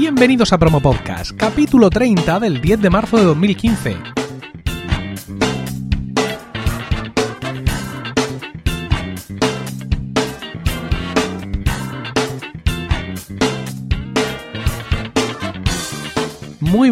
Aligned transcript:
Bienvenidos 0.00 0.52
a 0.52 0.58
Promo 0.58 0.80
Podcast, 0.80 1.32
capítulo 1.32 1.90
30 1.90 2.38
del 2.38 2.60
10 2.60 2.82
de 2.82 2.88
marzo 2.88 3.16
de 3.16 3.24
2015. 3.24 3.96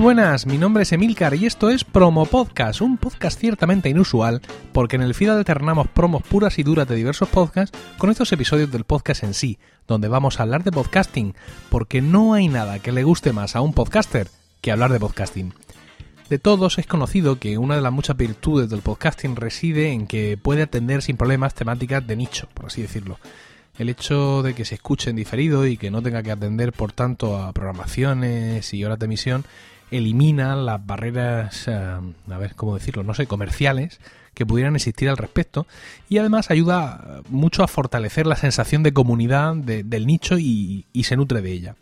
Buenas, 0.07 0.47
mi 0.47 0.57
nombre 0.57 0.85
es 0.85 0.93
Emilcar 0.93 1.35
y 1.35 1.47
esto 1.47 1.69
es 1.69 1.83
Promo 1.83 2.27
Podcast, 2.27 2.81
un 2.81 2.97
podcast 2.97 3.41
ciertamente 3.41 3.89
inusual 3.89 4.41
porque 4.73 4.95
en 4.95 5.03
el 5.03 5.15
feed 5.15 5.31
alternamos 5.31 5.89
promos 5.89 6.23
puras 6.23 6.61
y 6.61 6.63
duras 6.63 6.87
de 6.87 6.95
diversos 6.95 7.29
podcasts 7.29 7.77
con 7.99 8.09
estos 8.11 8.31
episodios 8.31 8.71
del 8.71 8.85
podcast 8.85 9.25
en 9.25 9.35
sí, 9.35 9.59
donde 9.89 10.07
vamos 10.07 10.39
a 10.39 10.45
hablar 10.45 10.63
de 10.63 10.71
podcasting, 10.71 11.35
porque 11.71 12.03
no 12.03 12.35
hay 12.35 12.47
nada 12.47 12.79
que 12.79 12.93
le 12.93 13.03
guste 13.03 13.33
más 13.33 13.57
a 13.57 13.63
un 13.63 13.73
podcaster 13.73 14.29
que 14.61 14.71
hablar 14.71 14.93
de 14.93 15.01
podcasting. 15.01 15.53
De 16.31 16.39
todos 16.39 16.79
es 16.79 16.87
conocido 16.87 17.41
que 17.41 17.59
una 17.59 17.75
de 17.75 17.83
las 17.83 17.93
muchas 17.93 18.17
virtudes 18.17 18.71
del 18.71 18.83
podcasting 18.83 19.35
reside 19.35 19.91
en 19.91 20.07
que 20.07 20.39
puede 20.41 20.63
atender 20.63 21.03
sin 21.03 21.17
problemas 21.17 21.55
temáticas 21.55 22.07
de 22.07 22.15
nicho, 22.15 22.49
por 22.55 22.67
así 22.67 22.81
decirlo 22.81 23.19
el 23.79 23.91
hecho 23.91 24.43
de 24.43 24.55
que 24.55 24.65
se 24.65 24.77
escuche 24.77 25.11
en 25.11 25.17
diferido 25.17 25.67
y 25.67 25.77
que 25.77 25.91
no 25.91 26.01
tenga 26.01 26.23
que 26.23 26.31
atender 26.31 26.73
por 26.73 26.93
tanto 26.93 27.37
a 27.37 27.53
programaciones 27.53 28.73
y 28.73 28.83
horas 28.85 28.99
de 28.99 29.05
emisión 29.05 29.45
elimina 29.91 30.57
las 30.57 30.85
barreras, 30.85 31.69
eh, 31.69 31.75
a 31.75 32.39
ver 32.39 32.55
cómo 32.55 32.75
decirlo, 32.75 33.03
no 33.03 33.15
sé, 33.15 33.27
comerciales 33.27 34.01
que 34.35 34.45
pudieran 34.45 34.77
existir 34.77 35.09
al 35.09 35.17
respecto 35.17 35.67
y 36.09 36.19
además 36.19 36.51
ayuda 36.51 37.23
mucho 37.31 37.63
a 37.63 37.69
fortalecer 37.69 38.27
la 38.27 38.37
sensación 38.37 38.83
de 38.83 38.93
comunidad 38.93 39.55
del 39.55 40.07
nicho 40.07 40.39
y, 40.39 40.87
y 40.93 41.05
se 41.05 41.17
nutre 41.17 41.41
de 41.41 41.53
ella. 41.53 41.77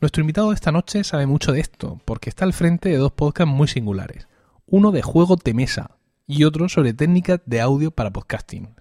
Nuestro 0.00 0.22
invitado 0.22 0.48
de 0.48 0.54
esta 0.54 0.72
noche 0.72 1.04
sabe 1.04 1.26
mucho 1.26 1.52
de 1.52 1.60
esto 1.60 2.00
porque 2.04 2.30
está 2.30 2.44
al 2.44 2.52
frente 2.52 2.88
de 2.88 2.96
dos 2.96 3.12
podcasts 3.12 3.52
muy 3.52 3.68
singulares. 3.68 4.26
Uno 4.66 4.90
de 4.92 5.02
juego 5.02 5.36
de 5.36 5.54
mesa, 5.54 5.92
y 6.30 6.44
otro 6.44 6.68
sobre 6.68 6.94
técnicas 6.94 7.40
de 7.44 7.60
audio 7.60 7.90
para 7.90 8.12
podcasting. 8.12 8.76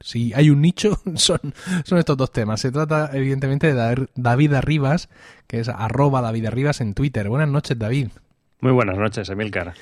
Si, 0.00 0.32
hay 0.34 0.50
un 0.50 0.60
nicho, 0.60 1.00
son, 1.14 1.38
son 1.84 1.98
estos 1.98 2.16
dos 2.16 2.32
temas. 2.32 2.60
Se 2.60 2.72
trata, 2.72 3.10
evidentemente, 3.12 3.72
de 3.72 4.08
David 4.16 4.54
Arribas, 4.54 5.08
que 5.46 5.60
es 5.60 5.68
arroba 5.68 6.20
David 6.20 6.46
Arribas 6.46 6.80
en 6.80 6.94
Twitter. 6.94 7.28
Buenas 7.28 7.48
noches, 7.48 7.78
David. 7.78 8.08
Muy 8.60 8.72
buenas 8.72 8.98
noches, 8.98 9.28
Emilcar. 9.28 9.74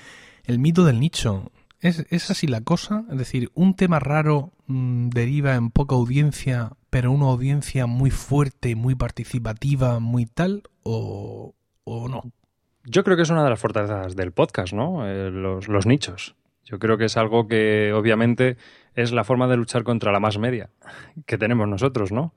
El 0.44 0.58
mito 0.58 0.84
del 0.84 1.00
nicho. 1.00 1.50
¿Es, 1.80 2.04
¿Es, 2.10 2.30
así 2.30 2.46
la 2.46 2.60
cosa? 2.60 3.04
Es 3.10 3.16
decir, 3.16 3.50
un 3.54 3.74
tema 3.74 4.00
raro 4.00 4.52
mm, 4.66 5.08
deriva 5.08 5.54
en 5.54 5.70
poca 5.70 5.94
audiencia, 5.94 6.72
pero 6.90 7.10
una 7.10 7.26
audiencia 7.26 7.86
muy 7.86 8.10
fuerte, 8.10 8.74
muy 8.74 8.94
participativa, 8.94 9.98
muy 9.98 10.26
tal, 10.26 10.64
o, 10.82 11.54
o 11.84 12.08
no? 12.08 12.32
Yo 12.84 13.02
creo 13.02 13.16
que 13.16 13.22
es 13.22 13.30
una 13.30 13.44
de 13.44 13.50
las 13.50 13.60
fortalezas 13.60 14.14
del 14.14 14.32
podcast, 14.32 14.74
¿no? 14.74 15.08
Eh, 15.08 15.30
los, 15.30 15.68
los 15.68 15.86
nichos. 15.86 16.34
Yo 16.68 16.78
creo 16.78 16.98
que 16.98 17.06
es 17.06 17.16
algo 17.16 17.48
que 17.48 17.94
obviamente 17.94 18.58
es 18.94 19.10
la 19.12 19.24
forma 19.24 19.48
de 19.48 19.56
luchar 19.56 19.84
contra 19.84 20.12
la 20.12 20.20
más 20.20 20.38
media 20.38 20.68
que 21.24 21.38
tenemos 21.38 21.66
nosotros, 21.66 22.12
¿no? 22.12 22.34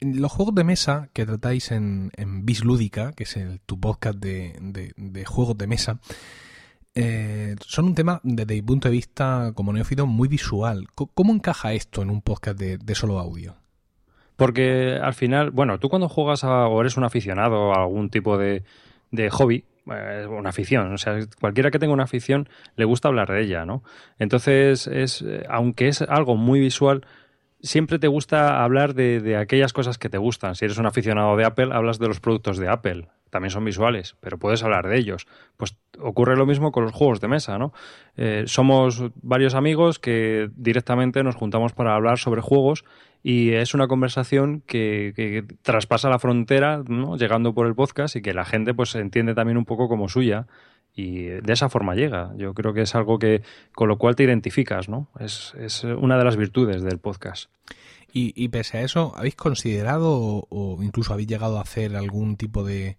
Los 0.00 0.32
juegos 0.32 0.54
de 0.54 0.64
mesa 0.64 1.10
que 1.12 1.26
tratáis 1.26 1.70
en, 1.70 2.12
en 2.16 2.46
Bislúdica, 2.46 3.12
que 3.12 3.24
es 3.24 3.36
el, 3.36 3.60
tu 3.60 3.78
podcast 3.78 4.18
de, 4.18 5.24
juegos 5.26 5.58
de 5.58 5.66
mesa, 5.66 6.00
eh, 6.94 7.56
son 7.60 7.86
un 7.86 7.94
tema 7.94 8.20
desde 8.22 8.54
mi 8.54 8.62
punto 8.62 8.88
de 8.88 8.92
vista 8.92 9.52
como 9.54 9.72
neófito 9.74 10.06
muy 10.06 10.28
visual. 10.28 10.86
¿Cómo, 10.94 11.34
encaja 11.34 11.74
esto 11.74 12.00
en 12.00 12.08
un 12.08 12.22
podcast 12.22 12.58
de, 12.58 12.78
de, 12.78 12.94
solo 12.94 13.18
audio? 13.18 13.56
Porque 14.36 14.98
al 15.02 15.12
final, 15.12 15.50
bueno, 15.50 15.78
tú 15.78 15.90
cuando 15.90 16.08
juegas 16.08 16.42
a, 16.42 16.68
o 16.68 16.80
eres 16.80 16.96
un 16.96 17.04
aficionado 17.04 17.74
a 17.74 17.82
algún 17.82 18.08
tipo 18.08 18.38
de, 18.38 18.62
de 19.10 19.28
hobby, 19.28 19.66
una 20.28 20.50
afición. 20.50 20.92
O 20.92 20.98
sea, 20.98 21.18
cualquiera 21.40 21.70
que 21.70 21.78
tenga 21.78 21.92
una 21.92 22.04
afición 22.04 22.48
le 22.76 22.84
gusta 22.84 23.08
hablar 23.08 23.28
de 23.28 23.42
ella, 23.42 23.64
¿no? 23.64 23.82
Entonces, 24.18 24.86
es, 24.86 25.24
aunque 25.48 25.88
es 25.88 26.02
algo 26.02 26.36
muy 26.36 26.60
visual, 26.60 27.06
siempre 27.60 27.98
te 27.98 28.08
gusta 28.08 28.62
hablar 28.62 28.94
de, 28.94 29.20
de, 29.20 29.36
aquellas 29.36 29.72
cosas 29.72 29.98
que 29.98 30.08
te 30.08 30.18
gustan. 30.18 30.54
Si 30.54 30.64
eres 30.64 30.78
un 30.78 30.86
aficionado 30.86 31.36
de 31.36 31.44
Apple, 31.44 31.70
hablas 31.72 31.98
de 31.98 32.08
los 32.08 32.20
productos 32.20 32.58
de 32.58 32.68
Apple. 32.68 33.08
También 33.30 33.50
son 33.50 33.64
visuales, 33.64 34.16
pero 34.20 34.38
puedes 34.38 34.62
hablar 34.62 34.88
de 34.88 34.98
ellos. 34.98 35.26
Pues 35.56 35.76
ocurre 36.00 36.36
lo 36.36 36.46
mismo 36.46 36.72
con 36.72 36.84
los 36.84 36.92
juegos 36.92 37.20
de 37.20 37.28
mesa, 37.28 37.58
¿no? 37.58 37.72
Eh, 38.16 38.44
somos 38.46 39.04
varios 39.22 39.54
amigos 39.54 39.98
que 39.98 40.48
directamente 40.54 41.22
nos 41.22 41.36
juntamos 41.36 41.72
para 41.72 41.94
hablar 41.94 42.18
sobre 42.18 42.40
juegos 42.40 42.84
y 43.22 43.52
es 43.52 43.74
una 43.74 43.88
conversación 43.88 44.62
que, 44.66 45.44
traspasa 45.62 46.08
la 46.08 46.18
frontera, 46.18 46.82
¿no? 46.86 47.16
llegando 47.16 47.54
por 47.54 47.66
el 47.66 47.74
podcast 47.74 48.16
y 48.16 48.22
que 48.22 48.34
la 48.34 48.44
gente 48.44 48.74
pues 48.74 48.94
entiende 48.94 49.34
también 49.34 49.58
un 49.58 49.64
poco 49.64 49.88
como 49.88 50.08
suya 50.08 50.46
y 50.94 51.24
de 51.24 51.52
esa 51.52 51.68
forma 51.68 51.94
llega. 51.94 52.32
Yo 52.36 52.54
creo 52.54 52.72
que 52.72 52.82
es 52.82 52.94
algo 52.94 53.18
que 53.18 53.42
con 53.72 53.88
lo 53.88 53.98
cual 53.98 54.16
te 54.16 54.24
identificas, 54.24 54.88
¿no? 54.88 55.08
Es, 55.20 55.54
es 55.58 55.84
una 55.84 56.18
de 56.18 56.24
las 56.24 56.36
virtudes 56.36 56.82
del 56.82 56.98
podcast. 56.98 57.50
Y, 58.12 58.32
y 58.34 58.48
pese 58.48 58.78
a 58.78 58.82
eso, 58.82 59.12
¿habéis 59.16 59.36
considerado 59.36 60.10
o, 60.10 60.46
o, 60.48 60.82
incluso 60.82 61.12
habéis 61.12 61.28
llegado 61.28 61.58
a 61.58 61.62
hacer 61.62 61.94
algún 61.94 62.36
tipo 62.36 62.64
de, 62.64 62.96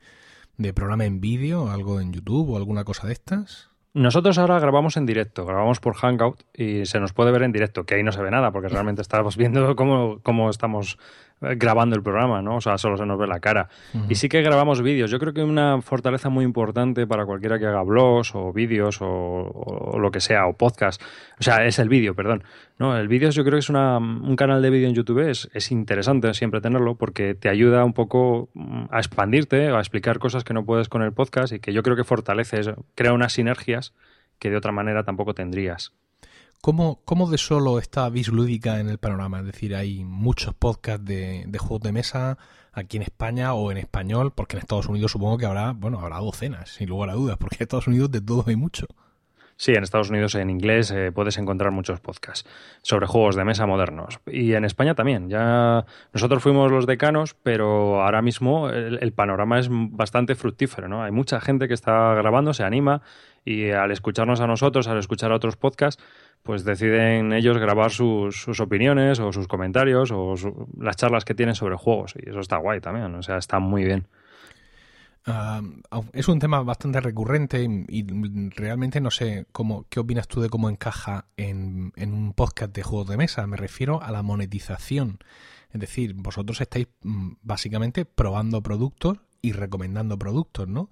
de 0.57 0.73
programa 0.73 1.05
en 1.05 1.19
vídeo, 1.19 1.69
algo 1.69 1.99
en 1.99 2.13
YouTube 2.13 2.51
o 2.51 2.57
alguna 2.57 2.83
cosa 2.83 3.07
de 3.07 3.13
estas? 3.13 3.68
Nosotros 3.93 4.37
ahora 4.37 4.59
grabamos 4.59 4.97
en 4.97 5.07
directo, 5.07 5.45
grabamos 5.45 5.79
por 5.79 5.95
Hangout 5.95 6.43
y 6.53 6.85
se 6.85 6.99
nos 6.99 7.11
puede 7.11 7.31
ver 7.31 7.41
en 7.41 7.51
directo, 7.51 7.85
que 7.85 7.95
ahí 7.95 8.03
no 8.03 8.11
se 8.11 8.21
ve 8.21 8.29
nada, 8.29 8.51
porque 8.51 8.69
realmente 8.69 9.01
estamos 9.01 9.35
viendo 9.37 9.75
cómo, 9.75 10.19
cómo 10.21 10.49
estamos 10.49 10.99
grabando 11.41 11.95
el 11.95 12.03
programa, 12.03 12.41
¿no? 12.41 12.57
O 12.57 12.61
sea, 12.61 12.77
solo 12.77 12.97
se 12.97 13.05
nos 13.05 13.17
ve 13.17 13.27
la 13.27 13.39
cara. 13.39 13.69
Y 14.09 14.15
sí 14.15 14.27
que 14.27 14.41
grabamos 14.41 14.81
vídeos. 14.81 15.09
Yo 15.09 15.19
creo 15.19 15.33
que 15.33 15.43
una 15.43 15.81
fortaleza 15.81 16.29
muy 16.29 16.43
importante 16.43 17.07
para 17.07 17.25
cualquiera 17.25 17.59
que 17.59 17.65
haga 17.65 17.81
blogs 17.83 18.35
o 18.35 18.51
vídeos 18.51 18.97
o, 19.01 19.97
lo 19.99 20.11
que 20.11 20.19
sea, 20.19 20.47
o 20.47 20.53
podcast, 20.53 21.01
o 21.39 21.43
sea, 21.43 21.65
es 21.65 21.79
el 21.79 21.89
vídeo, 21.89 22.15
perdón. 22.15 22.43
No, 22.77 22.97
el 22.97 23.07
vídeo 23.07 23.29
yo 23.29 23.43
creo 23.43 23.53
que 23.53 23.59
es 23.59 23.69
una, 23.69 23.97
un 23.97 24.35
canal 24.35 24.61
de 24.61 24.69
vídeo 24.69 24.87
en 24.87 24.95
YouTube, 24.95 25.29
es, 25.29 25.49
es 25.53 25.71
interesante 25.71 26.33
siempre 26.33 26.61
tenerlo 26.61 26.95
porque 26.95 27.35
te 27.35 27.49
ayuda 27.49 27.83
un 27.83 27.93
poco 27.93 28.49
mm, 28.53 28.85
a 28.91 28.99
expandirte, 28.99 29.67
a 29.69 29.79
explicar 29.79 30.19
cosas 30.19 30.43
que 30.43 30.53
no 30.53 30.65
puedes 30.65 30.89
con 30.89 31.01
el 31.01 31.13
podcast 31.13 31.53
y 31.53 31.59
que 31.59 31.73
yo 31.73 31.83
creo 31.83 31.95
que 31.95 32.03
fortalece, 32.03 32.61
crea 32.95 33.13
unas 33.13 33.33
sinergias 33.33 33.93
que 34.39 34.49
de 34.49 34.57
otra 34.57 34.71
manera 34.71 35.03
tampoco 35.03 35.33
tendrías. 35.33 35.93
¿Cómo, 36.61 37.01
¿Cómo, 37.05 37.29
de 37.29 37.37
solo 37.37 37.79
está 37.79 38.09
Bislúdica 38.09 38.81
en 38.81 38.89
el 38.89 38.97
panorama? 38.97 39.39
Es 39.39 39.45
decir, 39.45 39.73
hay 39.75 40.03
muchos 40.03 40.53
podcasts 40.53 41.05
de, 41.05 41.45
de, 41.47 41.57
juegos 41.57 41.81
de 41.81 41.93
mesa 41.93 42.37
aquí 42.73 42.97
en 42.97 43.03
España 43.03 43.53
o 43.53 43.71
en 43.71 43.77
español, 43.77 44.33
porque 44.33 44.57
en 44.57 44.61
Estados 44.61 44.87
Unidos 44.87 45.13
supongo 45.13 45.37
que 45.37 45.45
habrá, 45.45 45.71
bueno, 45.71 45.99
habrá 45.99 46.17
docenas, 46.19 46.71
sin 46.71 46.89
lugar 46.89 47.11
a 47.11 47.13
dudas, 47.13 47.37
porque 47.37 47.55
en 47.55 47.63
Estados 47.63 47.87
Unidos 47.87 48.11
de 48.11 48.19
todo 48.19 48.43
hay 48.45 48.57
mucho. 48.57 48.87
Sí, 49.59 49.73
en 49.73 49.83
Estados 49.83 50.09
Unidos 50.09 50.35
en 50.35 50.49
inglés 50.49 50.89
eh, 50.89 51.11
puedes 51.11 51.37
encontrar 51.37 51.71
muchos 51.71 51.99
podcasts 51.99 52.49
sobre 52.81 53.07
juegos 53.07 53.35
de 53.35 53.43
mesa 53.43 53.65
modernos. 53.65 54.21
Y 54.25 54.53
en 54.53 54.63
España 54.63 54.95
también. 54.95 55.27
Ya 55.27 55.85
nosotros 56.13 56.41
fuimos 56.41 56.71
los 56.71 56.87
decanos, 56.87 57.35
pero 57.43 58.01
ahora 58.01 58.21
mismo 58.21 58.69
el, 58.69 58.99
el, 59.01 59.11
panorama 59.11 59.59
es 59.59 59.67
bastante 59.69 60.35
fructífero, 60.35 60.87
¿no? 60.87 61.03
Hay 61.03 61.11
mucha 61.11 61.41
gente 61.41 61.67
que 61.67 61.73
está 61.73 62.13
grabando, 62.13 62.53
se 62.53 62.63
anima 62.63 63.01
y 63.43 63.71
al 63.71 63.91
escucharnos 63.91 64.39
a 64.39 64.47
nosotros, 64.47 64.87
al 64.87 64.97
escuchar 64.97 65.33
a 65.33 65.35
otros 65.35 65.57
podcasts, 65.57 66.01
pues 66.41 66.63
deciden 66.63 67.33
ellos 67.33 67.57
grabar 67.57 67.91
sus, 67.91 68.41
sus 68.41 68.61
opiniones 68.61 69.19
o 69.19 69.33
sus 69.33 69.49
comentarios 69.49 70.09
o 70.13 70.37
su, 70.37 70.69
las 70.79 70.95
charlas 70.95 71.25
que 71.25 71.35
tienen 71.35 71.55
sobre 71.55 71.75
juegos. 71.75 72.13
Y 72.15 72.29
eso 72.29 72.39
está 72.39 72.55
guay 72.55 72.79
también, 72.79 73.13
o 73.13 73.21
sea, 73.23 73.35
está 73.35 73.59
muy 73.59 73.83
bien. 73.83 74.07
Uh, 75.27 76.01
es 76.13 76.27
un 76.27 76.39
tema 76.39 76.61
bastante 76.61 77.01
recurrente 77.01 77.63
y, 77.87 78.49
realmente 78.51 79.01
no 79.01 79.11
sé 79.11 79.45
cómo, 79.51 79.85
qué 79.89 79.99
opinas 79.99 80.27
tú 80.27 80.41
de 80.41 80.49
cómo 80.49 80.69
encaja 80.69 81.27
en, 81.37 81.93
en, 81.97 82.13
un 82.13 82.33
podcast 82.33 82.73
de 82.73 82.83
juegos 82.83 83.09
de 83.09 83.17
mesa. 83.17 83.45
Me 83.45 83.57
refiero 83.57 84.01
a 84.01 84.11
la 84.11 84.23
monetización. 84.23 85.19
Es 85.71 85.79
decir, 85.79 86.13
vosotros 86.15 86.61
estáis 86.61 86.87
mm, 87.03 87.33
básicamente 87.41 88.05
probando 88.05 88.63
productos 88.63 89.19
y 89.41 89.51
recomendando 89.51 90.17
productos, 90.17 90.67
¿no? 90.67 90.89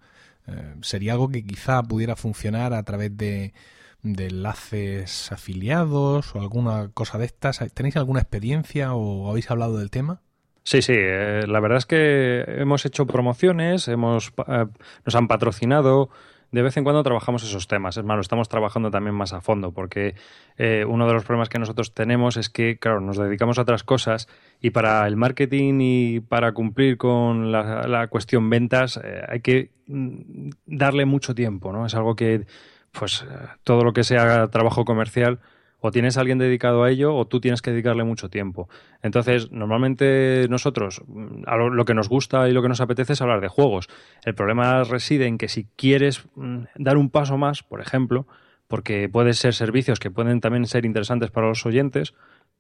Eh, 0.48 0.76
sería 0.82 1.14
algo 1.14 1.30
que 1.30 1.44
quizá 1.44 1.84
pudiera 1.84 2.16
funcionar 2.16 2.74
a 2.74 2.84
través 2.84 3.16
de, 3.18 3.54
de 4.02 4.28
enlaces 4.28 5.32
afiliados 5.32 6.36
o 6.36 6.42
alguna 6.42 6.90
cosa 6.90 7.18
de 7.18 7.26
estas. 7.26 7.60
¿Tenéis 7.74 7.98
alguna 7.98 8.22
experiencia 8.22 8.94
o 8.94 9.30
habéis 9.30 9.52
hablado 9.52 9.78
del 9.78 9.90
tema? 9.90 10.22
Sí, 10.68 10.82
sí, 10.82 10.96
eh, 10.98 11.46
la 11.48 11.62
verdad 11.62 11.78
es 11.78 11.86
que 11.86 12.44
hemos 12.46 12.86
hecho 12.86 13.08
promociones, 13.08 13.88
hemos, 13.88 14.34
eh, 14.50 14.66
nos 15.06 15.16
han 15.16 15.30
patrocinado, 15.30 16.10
de 16.52 16.62
vez 16.62 16.76
en 16.76 16.84
cuando 16.84 17.04
trabajamos 17.04 17.42
esos 17.44 17.70
temas. 17.70 17.96
Es 17.96 18.04
más, 18.04 18.16
lo 18.16 18.22
estamos 18.22 18.50
trabajando 18.50 18.92
también 18.92 19.16
más 19.16 19.32
a 19.32 19.40
fondo, 19.40 19.72
porque 19.72 20.16
eh, 20.58 20.84
uno 20.86 21.08
de 21.08 21.14
los 21.14 21.24
problemas 21.24 21.48
que 21.48 21.58
nosotros 21.58 21.94
tenemos 21.94 22.36
es 22.36 22.50
que, 22.50 22.78
claro, 22.80 23.00
nos 23.00 23.16
dedicamos 23.16 23.58
a 23.58 23.62
otras 23.62 23.86
cosas 23.86 24.28
y 24.60 24.72
para 24.72 25.08
el 25.08 25.16
marketing 25.16 25.80
y 25.80 26.20
para 26.20 26.52
cumplir 26.52 26.98
con 26.98 27.50
la, 27.50 28.08
cuestión 28.10 28.50
ventas 28.50 29.00
hay 29.30 29.40
que 29.40 29.72
mm, 29.88 30.50
darle 30.66 31.06
mucho 31.06 31.34
tiempo, 31.34 31.72
¿no? 31.72 31.86
Es 31.86 31.96
algo 31.96 32.18
que, 32.18 32.46
pues, 32.92 33.26
todo 33.64 33.86
lo 33.86 33.94
que 33.94 34.04
sea 34.04 34.50
trabajo 34.50 34.84
comercial 34.84 35.40
O 35.80 35.92
tienes 35.92 36.18
a 36.18 36.22
alguien 36.22 36.40
dedicado 36.40 36.84
a 36.84 36.90
ello 36.90 37.16
o 37.16 37.26
tú 37.28 37.40
tienes 37.40 37.62
que 37.62 37.72
dedicarle 37.72 38.04
mucho 38.04 38.30
tiempo. 38.30 38.68
Entonces, 39.04 39.52
normalmente 39.52 40.48
nosotros, 40.50 41.04
mm, 41.08 41.44
lo, 41.72 41.86
que 41.86 41.94
nos 41.94 42.10
gusta 42.10 42.50
y 42.50 42.54
lo 42.54 42.62
que 42.62 42.70
nos 42.70 42.82
apetece 42.82 43.14
es 43.14 43.22
hablar 43.22 43.42
de 43.42 43.48
juegos. 43.48 43.88
El 44.26 44.34
problema 44.34 44.84
reside 44.84 45.28
en 45.28 45.38
que 45.38 45.48
si 45.48 45.68
quieres 45.76 46.26
mm, 46.36 46.64
dar 46.76 46.98
un 46.98 47.10
paso 47.10 47.38
más, 47.38 47.64
por 47.64 47.82
ejemplo, 47.82 48.28
porque 48.68 49.08
pueden 49.08 49.34
ser 49.34 49.54
servicios 49.54 50.00
que 50.00 50.12
pueden 50.12 50.42
también 50.42 50.66
ser 50.66 50.86
interesantes 50.86 51.32
para 51.32 51.48
los 51.48 51.66
oyentes, 51.66 52.14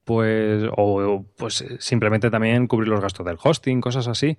pues, 0.06 0.64
o 0.78 1.26
pues 1.38 1.66
simplemente 1.80 2.30
también 2.30 2.68
cubrir 2.68 2.88
los 2.88 3.02
gastos 3.02 3.26
del 3.26 3.38
hosting, 3.44 3.82
cosas 3.82 4.08
así, 4.08 4.38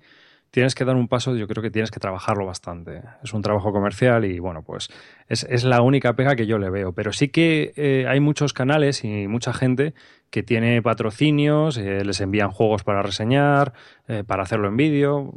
tienes 0.51 0.75
que 0.75 0.85
dar 0.85 0.95
un 0.95 1.07
paso, 1.07 1.35
yo 1.35 1.47
creo 1.47 1.61
que 1.61 1.71
tienes 1.71 1.91
que 1.91 1.99
trabajarlo 1.99 2.45
bastante. 2.45 3.01
Es 3.23 3.33
un 3.33 3.41
trabajo 3.41 3.71
comercial 3.71 4.25
y 4.25 4.39
bueno, 4.39 4.63
pues 4.63 4.89
es, 5.27 5.63
la 5.63 5.81
única 5.81 6.13
pega 6.13 6.35
que 6.35 6.47
yo 6.47 6.57
le 6.57 6.69
veo. 6.69 6.93
Pero 6.93 7.13
sí 7.13 7.29
que 7.29 7.73
eh, 7.75 8.05
hay 8.07 8.19
muchos 8.19 8.53
canales 8.53 9.03
y 9.03 9.27
mucha 9.27 9.53
gente 9.53 9.93
que 10.29 10.43
tiene 10.43 10.81
patrocinios, 10.81 11.77
eh, 11.77 12.03
les 12.03 12.21
envían 12.21 12.51
juegos 12.51 12.83
para 12.83 13.01
reseñar, 13.01 13.73
eh, 14.07 14.23
para 14.25 14.43
hacerlo 14.43 14.67
en 14.67 14.77
vídeo. 14.77 15.33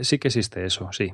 Sí 0.00 0.18
que 0.18 0.28
existe 0.28 0.64
eso, 0.64 0.88
sí. 0.92 1.12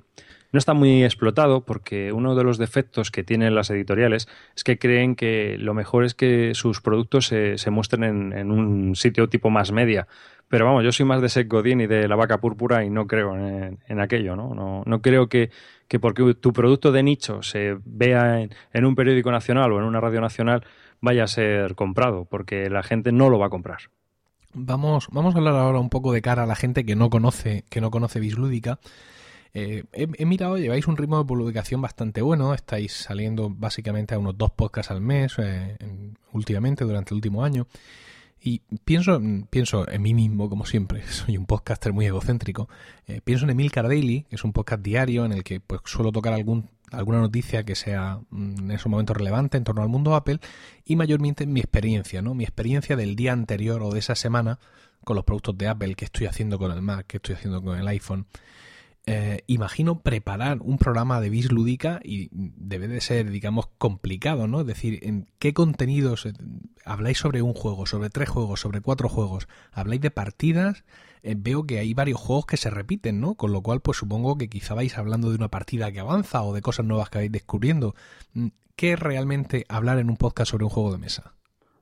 No 0.52 0.58
está 0.58 0.75
muy 0.75 1.04
explotado 1.04 1.64
porque 1.64 2.12
uno 2.12 2.34
de 2.34 2.44
los 2.44 2.58
defectos 2.58 3.10
que 3.10 3.25
tienen 3.25 3.54
las 3.54 3.70
editoriales 3.70 4.28
es 4.54 4.64
que 4.64 4.78
creen 4.78 5.16
que 5.16 5.56
lo 5.58 5.75
mejor 5.75 6.04
es 6.04 6.14
que 6.14 6.54
sus 6.54 6.81
productos 6.81 7.26
se, 7.26 7.70
muestren 7.70 8.04
en, 8.04 8.32
en 8.32 8.50
un 8.50 8.96
sitio 8.96 9.28
tipo 9.28 9.50
más 9.50 9.72
media 9.72 10.06
pero 10.48 10.64
vamos, 10.64 10.84
yo 10.84 10.93
soy 10.93 11.04
más 11.06 11.20
de 11.20 11.28
Seth 11.28 11.48
Godin 11.48 11.81
y 11.81 11.87
de 11.87 12.06
la 12.06 12.14
vaca 12.14 12.38
púrpura 12.38 12.84
y 12.84 12.90
no 12.90 13.06
creo 13.06 13.37
en, 13.37 14.00
aquello, 14.00 14.37
¿no? 14.37 14.54
¿no? 14.54 14.82
No, 14.87 15.02
creo 15.02 15.28
que, 15.28 15.50
que, 15.88 15.98
porque 15.98 16.34
tu 16.34 16.52
producto 16.52 16.93
de 16.93 17.02
nicho 17.02 17.43
se 17.43 17.76
vea 17.84 18.40
en, 18.40 18.84
un 18.84 18.94
periódico 18.94 19.32
nacional 19.32 19.72
o 19.72 19.78
en 19.78 19.84
una 19.84 20.00
radio 20.00 20.20
nacional 20.20 20.64
vaya 21.00 21.25
a 21.25 21.28
ser 21.28 21.75
comprado, 21.75 22.26
porque 22.26 22.70
la 22.70 22.84
gente 22.84 23.10
no 23.10 23.28
lo 23.28 23.38
va 23.38 23.46
a 23.46 23.50
comprar. 23.50 23.78
Vamos, 24.54 25.08
vamos 25.10 25.34
a 25.34 25.38
hablar 25.38 25.54
ahora 25.54 25.81
un 25.81 25.90
poco 25.90 26.12
de 26.12 26.22
cara 26.22 26.44
a 26.44 26.46
la 26.46 26.56
gente 26.56 26.87
que 26.87 26.94
no 26.94 27.10
conoce, 27.10 27.64
que 27.69 27.81
no 27.81 27.90
conoce 27.90 28.20
Bislúdica. 28.20 28.78
Eh, 29.58 29.85
he, 29.94 30.26
mirado, 30.26 30.58
lleváis 30.58 30.87
un 30.87 30.99
ritmo 30.99 31.17
de 31.17 31.25
publicación 31.25 31.81
bastante 31.81 32.20
bueno, 32.20 32.53
estáis 32.53 32.93
saliendo 32.93 33.49
básicamente 33.49 34.14
a 34.14 34.19
unos 34.19 34.37
dos 34.37 34.50
podcasts 34.50 34.91
al 34.91 35.00
mes 35.00 35.32
eh, 35.38 35.79
últimamente, 36.32 36.85
durante 36.85 37.14
el 37.14 37.17
último 37.17 37.43
año. 37.43 37.67
Y 38.38 38.61
pienso, 38.85 39.19
pienso 39.49 39.88
en 39.91 40.03
mí 40.03 40.12
mismo, 40.12 40.50
como 40.50 40.67
siempre, 40.67 41.03
soy 41.08 41.38
un 41.38 41.47
podcaster 41.47 41.94
muy 41.94 42.05
egocéntrico. 42.05 42.69
Eh, 43.06 43.23
pienso 43.25 43.47
en 43.47 43.53
Emil 43.53 43.73
Cardelli, 43.73 44.25
que 44.29 44.37
es 44.37 44.44
un 44.44 44.53
podcast 44.53 44.82
diario 44.82 45.25
en 45.25 45.32
el 45.32 45.43
que 45.43 45.58
pues, 45.61 45.81
suelo 45.87 46.12
tocar 46.12 46.35
algún, 46.35 46.69
alguna 46.91 47.20
noticia 47.20 47.64
que 47.64 47.76
sea 47.76 48.20
mm, 48.29 48.58
en 48.58 48.70
esos 48.73 48.91
momentos 48.91 49.17
relevante 49.17 49.56
en 49.56 49.64
torno 49.64 49.81
al 49.81 49.88
mundo 49.88 50.14
Apple 50.14 50.38
y 50.85 50.97
mayormente 50.97 51.47
mi 51.47 51.61
experiencia, 51.61 52.20
¿no? 52.20 52.35
Mi 52.35 52.44
experiencia 52.44 52.94
del 52.94 53.17
día 53.17 53.32
anterior 53.32 53.82
o 53.82 53.91
de 53.91 54.00
esa 54.00 54.17
semana 54.17 54.58
con 55.03 55.17
los 55.17 55.25
productos 55.25 55.56
de 55.56 55.69
Apple 55.69 55.94
que 55.94 56.05
estoy 56.05 56.26
haciendo 56.26 56.58
con 56.58 56.73
el 56.73 56.82
Mac, 56.82 57.06
que 57.06 57.17
estoy 57.17 57.37
haciendo 57.37 57.62
con 57.62 57.79
el 57.79 57.88
iPhone. 57.88 58.26
Eh, 59.08 59.44
imagino 59.47 60.00
preparar 60.00 60.58
un 60.62 60.79
programa 60.79 61.20
de 61.20 61.31
bis 61.31 61.53
lúdica 61.53 62.00
y 62.03 62.29
debe 62.32 62.88
de 62.88 63.00
ser, 63.00 63.31
digamos, 63.31 63.69
complicado, 63.79 64.49
¿no? 64.49 64.62
Es 64.62 64.67
decir, 64.67 64.99
¿en 65.03 65.29
qué 65.38 65.55
contenidos 65.55 66.26
eh, 66.26 66.32
habláis 66.85 67.19
sobre 67.19 67.41
un 67.41 67.55
juego, 67.55 67.87
sobre 67.87 68.11
tres 68.11 68.29
juegos, 68.29 68.58
sobre 68.58 68.81
cuatro 68.81 69.08
juegos? 69.08 69.47
¿Habláis 69.70 70.00
de 70.00 70.11
partidas? 70.11 70.82
Eh, 71.23 71.37
veo 71.38 71.67
que 71.67 71.79
hay 71.79 71.94
varios 71.94 72.19
juegos 72.19 72.47
que 72.47 72.56
se 72.56 72.69
repiten, 72.69 73.20
¿no? 73.20 73.37
Con 73.37 73.53
lo 73.53 73.62
cual, 73.62 73.81
pues 73.81 73.97
supongo 73.99 74.37
que 74.38 74.49
quizá 74.49 74.75
vais 74.75 74.99
hablando 74.99 75.31
de 75.31 75.37
una 75.37 75.50
partida 75.50 75.93
que 75.93 76.00
avanza 76.00 76.43
o 76.43 76.53
de 76.53 76.62
cosas 76.62 76.85
nuevas 76.85 77.08
que 77.08 77.19
vais 77.19 77.32
descubriendo. 77.32 77.94
Mm, 78.32 78.49
¿Qué 78.75 78.94
es 78.94 78.99
realmente 78.99 79.67
hablar 79.69 80.00
en 80.00 80.11
un 80.11 80.17
podcast 80.17 80.50
sobre 80.50 80.64
un 80.64 80.70
juego 80.70 80.91
de 80.91 80.99
mesa? 80.99 81.36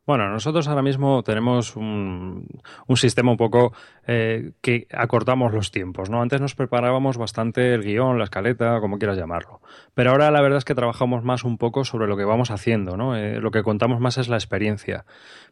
Bueno, 0.07 0.29
nosotros 0.29 0.69
ahora 0.69 0.83
mismo 0.83 1.23
tenemos 1.23 1.77
un, 1.77 2.47
sistema 2.95 3.31
un 3.31 3.39
poco 3.39 3.73
eh, 4.07 4.53
que 4.61 4.87
acortamos 4.93 5.55
los 5.55 5.71
tiempos, 5.71 6.11
¿no? 6.11 6.21
Antes 6.21 6.43
nos 6.43 6.55
preparábamos 6.55 7.17
bastante 7.17 7.73
el 7.73 7.83
guion, 7.83 8.19
la 8.19 8.25
escaleta, 8.25 8.81
como 8.81 8.99
quieras 8.99 9.17
llamarlo. 9.17 9.63
Pero 9.95 10.11
ahora 10.11 10.31
la 10.31 10.43
verdad 10.43 10.59
es 10.59 10.67
que 10.67 10.75
trabajamos 10.75 11.25
más 11.25 11.43
un 11.43 11.57
poco 11.57 11.87
sobre 11.87 12.07
lo 12.07 12.19
que 12.19 12.25
vamos 12.25 12.51
haciendo, 12.51 12.99
¿no? 12.99 13.17
Eh, 13.17 13.41
lo 13.41 13.51
que 13.51 13.63
contamos 13.63 13.99
más 13.99 14.19
es 14.19 14.29
la 14.29 14.37
experiencia. 14.37 15.07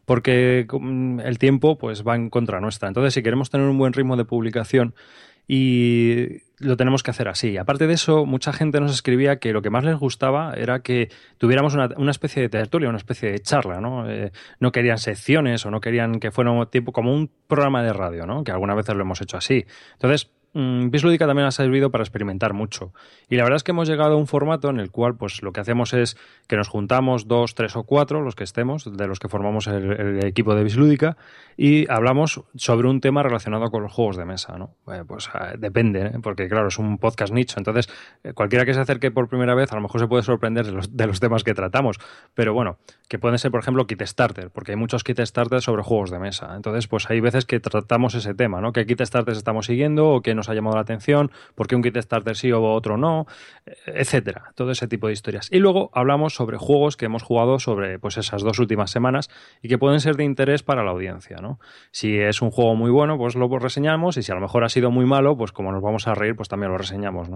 Porque 0.05 0.67
mm, 0.71 1.21
el 1.21 1.39
tiempo 1.39 1.79
pues 1.79 2.03
va 2.05 2.15
en 2.15 2.29
contra 2.29 2.61
nuestra. 2.61 2.87
Entonces, 2.87 3.15
si 3.15 3.23
queremos 3.23 3.49
tener 3.49 3.67
un 3.67 3.79
buen 3.79 3.93
ritmo 3.93 4.17
de 4.17 4.25
publicación 4.25 4.93
y 5.47 6.43
lo 6.59 6.77
tenemos 6.77 7.03
que 7.03 7.11
hacer 7.11 7.27
así. 7.27 7.57
Aparte 7.57 7.87
de 7.87 7.93
eso, 7.93 8.25
mucha 8.25 8.53
gente 8.53 8.79
nos 8.79 8.93
escribía 8.93 9.37
que 9.37 9.51
lo 9.51 9.61
que 9.61 9.69
más 9.69 9.83
les 9.83 9.97
gustaba 9.97 10.53
era 10.53 10.79
que 10.79 11.09
tuviéramos 11.37 11.75
una, 11.75 12.11
especie 12.11 12.41
de 12.41 12.49
tertulia, 12.49 12.89
una 12.89 12.97
especie 12.97 13.31
de 13.31 13.39
charla, 13.39 13.81
¿no? 13.81 14.09
Eh, 14.09 14.31
no 14.59 14.71
querían 14.71 14.97
secciones 14.97 15.65
o 15.65 15.71
no 15.71 15.81
querían 15.81 16.19
que 16.19 16.31
fuera 16.31 16.53
tipo 16.67 16.91
como 16.91 17.13
un 17.13 17.29
programa 17.47 17.83
de 17.83 17.93
radio, 17.93 18.25
¿no? 18.25 18.43
Que 18.43 18.51
algunas 18.51 18.75
veces 18.75 18.95
lo 18.95 19.01
hemos 19.01 19.21
hecho 19.21 19.37
así. 19.37 19.65
Entonces, 19.93 20.31
mmm, 20.53 20.89
también 21.17 21.47
ha 21.47 21.51
servido 21.51 21.91
para 21.91 22.03
experimentar 22.03 22.53
mucho. 22.53 22.93
Y 23.29 23.35
la 23.35 23.43
verdad 23.43 23.57
es 23.57 23.63
que 23.63 23.71
hemos 23.71 23.87
llegado 23.87 24.13
a 24.13 24.17
un 24.17 24.27
formato 24.27 24.69
en 24.69 24.79
el 24.79 24.91
cual 24.91 25.15
pues 25.15 25.41
lo 25.41 25.51
que 25.51 25.61
hacemos 25.61 25.93
es 25.93 26.17
que 26.47 26.55
nos 26.55 26.67
juntamos 26.67 27.27
dos, 27.27 27.55
tres 27.55 27.75
o 27.75 27.83
cuatro, 27.83 28.21
los 28.21 28.35
que 28.35 28.43
estemos, 28.43 28.95
de 28.95 29.07
los 29.07 29.19
que 29.19 29.29
formamos 29.29 29.67
el, 29.67 30.23
equipo 30.23 30.55
de 30.55 30.63
Bislúdica, 30.63 31.17
y 31.57 31.89
hablamos 31.91 32.41
sobre 32.55 32.87
un 32.87 33.01
tema 33.01 33.23
relacionado 33.23 33.69
con 33.71 33.83
los 33.83 33.91
juegos 33.91 34.17
de 34.17 34.25
mesa, 34.25 34.57
¿no? 34.57 34.75
Eh, 34.91 35.03
pues 35.07 35.29
ah, 35.33 35.53
depende, 35.57 36.07
¿eh? 36.07 36.19
porque 36.21 36.47
claro, 36.47 36.67
es 36.67 36.77
un 36.77 36.97
podcast 36.97 37.33
nicho, 37.33 37.55
entonces 37.57 37.89
eh, 38.23 38.33
cualquiera 38.33 38.65
que 38.65 38.73
se 38.73 38.79
acerque 38.79 39.11
por 39.11 39.27
primera 39.29 39.55
vez 39.55 39.71
a 39.71 39.75
lo 39.75 39.81
mejor 39.81 40.01
se 40.01 40.07
puede 40.07 40.23
sorprender 40.23 40.65
de 40.65 40.71
los, 40.71 40.95
de 40.95 41.07
los 41.07 41.19
temas 41.19 41.43
que 41.43 41.53
tratamos, 41.53 41.99
pero 42.33 42.53
bueno, 42.53 42.77
que 43.07 43.19
pueden 43.19 43.37
ser 43.37 43.51
por 43.51 43.61
ejemplo 43.61 43.85
kit 43.87 44.01
starter, 44.03 44.49
porque 44.49 44.71
hay 44.71 44.77
muchos 44.77 45.03
kit 45.03 45.19
starters 45.19 45.63
sobre 45.63 45.83
juegos 45.83 46.11
de 46.11 46.19
mesa, 46.19 46.55
entonces 46.55 46.87
pues 46.87 47.09
hay 47.09 47.19
veces 47.19 47.45
que 47.45 47.59
tratamos 47.59 48.15
ese 48.15 48.33
tema, 48.33 48.61
¿no? 48.61 48.73
¿Qué 48.73 48.85
kit 48.85 49.01
starters 49.01 49.37
estamos 49.37 49.65
siguiendo 49.65 50.09
o 50.09 50.21
qué 50.21 50.35
nos 50.35 50.42
ha 50.49 50.53
llamado 50.53 50.75
la 50.75 50.81
atención? 50.81 51.31
¿Por 51.55 51.67
qué 51.67 51.75
un 51.75 51.81
kit 51.81 51.97
starter 51.97 52.35
sí 52.35 52.51
o 52.51 52.61
otro 52.61 52.97
no? 52.97 53.25
etcétera, 53.85 54.51
todo 54.55 54.71
ese 54.71 54.87
tipo 54.87 55.07
de 55.07 55.13
historias. 55.13 55.47
Y 55.51 55.59
luego 55.59 55.89
hablamos 55.93 56.33
sobre 56.33 56.57
juegos 56.57 56.97
que 56.97 57.05
hemos 57.05 57.23
jugado 57.23 57.59
sobre 57.59 57.99
pues 57.99 58.17
esas 58.17 58.41
dos 58.41 58.59
últimas 58.59 58.91
semanas 58.91 59.29
y 59.61 59.69
que 59.69 59.77
pueden 59.77 59.99
ser 59.99 60.15
de 60.15 60.25
interés 60.25 60.63
para 60.63 60.83
la 60.83 60.91
audiencia, 60.91 61.37
¿no? 61.41 61.59
Si 61.91 62.17
es 62.17 62.41
un 62.41 62.51
juego 62.51 62.75
muy 62.75 62.91
bueno, 62.91 63.17
pues 63.17 63.35
lo 63.35 63.47
reseñamos 63.57 64.17
y 64.17 64.23
si 64.23 64.31
a 64.31 64.35
lo 64.35 64.41
mejor 64.41 64.63
ha 64.63 64.69
sido 64.69 64.91
muy 64.91 65.05
malo, 65.05 65.37
pues 65.37 65.51
como 65.51 65.71
nos 65.71 65.81
vamos 65.81 66.07
a 66.07 66.13
reír, 66.13 66.35
pues 66.35 66.49
también 66.49 66.71
lo 66.71 66.77
reseñamos, 66.77 67.29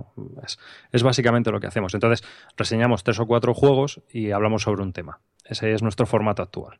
es 0.91 1.03
básicamente 1.03 1.51
lo 1.51 1.59
que 1.59 1.67
hacemos. 1.67 1.93
Entonces, 1.93 2.27
reseñamos 2.57 3.03
tres 3.03 3.19
o 3.19 3.25
cuatro 3.25 3.53
juegos 3.53 4.01
y 4.11 4.31
hablamos 4.31 4.63
sobre 4.63 4.83
un 4.83 4.93
tema. 4.93 5.19
Ese 5.45 5.71
es 5.71 5.81
nuestro 5.81 6.05
formato 6.05 6.41
actual. 6.41 6.79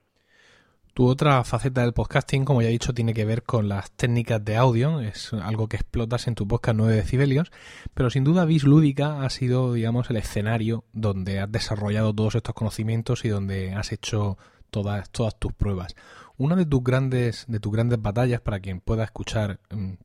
Tu 0.97 1.05
otra 1.05 1.44
faceta 1.44 1.81
del 1.81 1.94
podcasting, 1.94 2.44
como 2.44 2.63
ya 2.63 2.69
he 2.69 2.71
dicho, 2.71 2.92
tiene 2.92 3.13
que 3.13 3.23
ver 3.23 3.44
con 3.44 3.69
las 3.69 3.92
técnicas 3.92 4.44
de 4.44 4.57
audio. 4.57 4.99
Es 4.99 5.31
algo 5.31 5.68
que 5.68 5.77
explotas 5.77 6.25
en 6.25 6.33
tu 6.33 6.47
podcast 6.47 6.75
9 6.75 6.95
decibelios. 6.95 7.51
Pero 7.94 8.09
sin 8.09 8.23
duda, 8.23 8.45
Vis 8.45 8.63
Lúdica 8.63 9.21
ha 9.21 9.30
sido, 9.30 9.73
digamos, 9.73 10.09
el 10.09 10.16
escenario 10.16 10.85
donde 10.94 11.39
has 11.39 11.51
desarrollado 11.51 12.16
todos 12.16 12.33
estos 12.33 12.56
conocimientos 12.56 13.25
y 13.25 13.30
donde 13.30 13.75
has 13.75 13.92
hecho 13.92 14.39
todas, 14.71 15.11
todas 15.11 15.37
tus 15.37 15.54
pruebas. 15.54 15.95
Una 16.35 16.56
de 16.56 16.66
tus 16.66 16.83
grandes, 16.83 17.45
de 17.47 17.59
tus 17.59 17.71
grandes 17.71 18.01
batallas, 18.01 18.42
para 18.42 18.59
quien 18.59 18.80
pueda 18.80 19.04
escuchar 19.04 19.59
9 19.69 19.97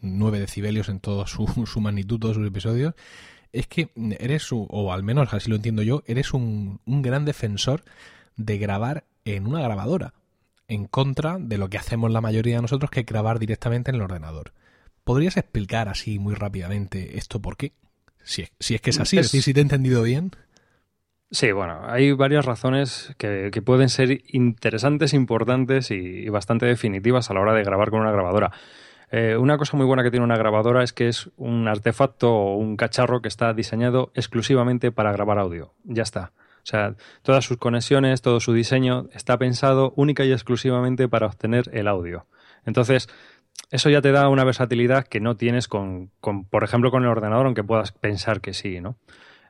mm, 0.00 0.40
decibelios 0.40 0.88
en 0.88 1.00
toda 1.00 1.26
su, 1.26 1.46
su 1.66 1.82
magnitud, 1.82 2.18
todos 2.18 2.36
sus 2.36 2.46
episodios, 2.46 2.94
es 3.52 3.66
que 3.66 3.90
eres, 4.18 4.48
o 4.50 4.94
al 4.94 5.02
menos 5.02 5.34
así 5.34 5.50
lo 5.50 5.56
entiendo 5.56 5.82
yo, 5.82 6.02
eres 6.06 6.32
un, 6.32 6.80
un 6.86 7.02
gran 7.02 7.26
defensor 7.26 7.84
de 8.38 8.56
grabar 8.56 9.04
en 9.26 9.46
una 9.46 9.60
grabadora 9.60 10.14
en 10.68 10.86
contra 10.86 11.38
de 11.40 11.58
lo 11.58 11.68
que 11.68 11.78
hacemos 11.78 12.12
la 12.12 12.20
mayoría 12.20 12.56
de 12.56 12.62
nosotros, 12.62 12.90
que 12.90 13.00
es 13.00 13.06
grabar 13.06 13.38
directamente 13.38 13.90
en 13.90 13.96
el 13.96 14.02
ordenador. 14.02 14.52
¿Podrías 15.02 15.38
explicar 15.38 15.88
así 15.88 16.18
muy 16.18 16.34
rápidamente 16.34 17.16
esto 17.16 17.40
por 17.40 17.56
qué? 17.56 17.72
Si 18.22 18.42
es, 18.42 18.80
que 18.82 18.90
es 18.90 19.00
así, 19.00 19.18
es, 19.18 19.30
si 19.30 19.54
te 19.54 19.60
he 19.60 19.62
entendido 19.62 20.02
bien. 20.02 20.32
Sí, 21.30 21.50
bueno, 21.52 21.80
hay 21.84 22.12
varias 22.12 22.44
razones 22.44 23.14
que, 23.16 23.50
pueden 23.64 23.88
ser 23.88 24.22
interesantes, 24.28 25.14
importantes 25.14 25.90
y, 25.90 26.28
bastante 26.28 26.66
definitivas 26.66 27.30
a 27.30 27.34
la 27.34 27.40
hora 27.40 27.54
de 27.54 27.64
grabar 27.64 27.90
con 27.90 28.00
una 28.00 28.12
grabadora. 28.12 28.52
Eh, 29.10 29.38
una 29.38 29.56
cosa 29.56 29.78
muy 29.78 29.86
buena 29.86 30.02
que 30.02 30.10
tiene 30.10 30.24
una 30.24 30.36
grabadora 30.36 30.82
es 30.82 30.92
que 30.92 31.08
es 31.08 31.30
un 31.38 31.68
artefacto 31.68 32.30
o 32.30 32.56
un 32.56 32.76
cacharro 32.76 33.22
que 33.22 33.28
está 33.28 33.54
diseñado 33.54 34.10
exclusivamente 34.14 34.92
para 34.92 35.12
grabar 35.12 35.38
audio. 35.38 35.72
Ya 35.84 36.02
está. 36.02 36.32
O 36.68 36.70
sea, 36.70 36.96
todas 37.22 37.46
sus 37.46 37.56
conexiones, 37.56 38.20
todo 38.20 38.40
su 38.40 38.52
diseño 38.52 39.08
está 39.14 39.38
pensado 39.38 39.94
única 39.96 40.26
y 40.26 40.32
exclusivamente 40.32 41.08
para 41.08 41.24
obtener 41.24 41.70
el 41.72 41.88
audio. 41.88 42.26
Entonces, 42.66 43.08
eso 43.70 43.88
ya 43.88 44.02
te 44.02 44.12
da 44.12 44.28
una 44.28 44.44
versatilidad 44.44 45.06
que 45.06 45.18
no 45.18 45.34
tienes 45.34 45.66
con, 45.66 46.10
por 46.20 46.64
ejemplo, 46.64 46.90
con 46.90 47.04
el 47.04 47.08
ordenador, 47.08 47.46
aunque 47.46 47.64
puedas 47.64 47.92
pensar 47.92 48.42
que 48.42 48.52
sí, 48.52 48.82
¿no? 48.82 48.98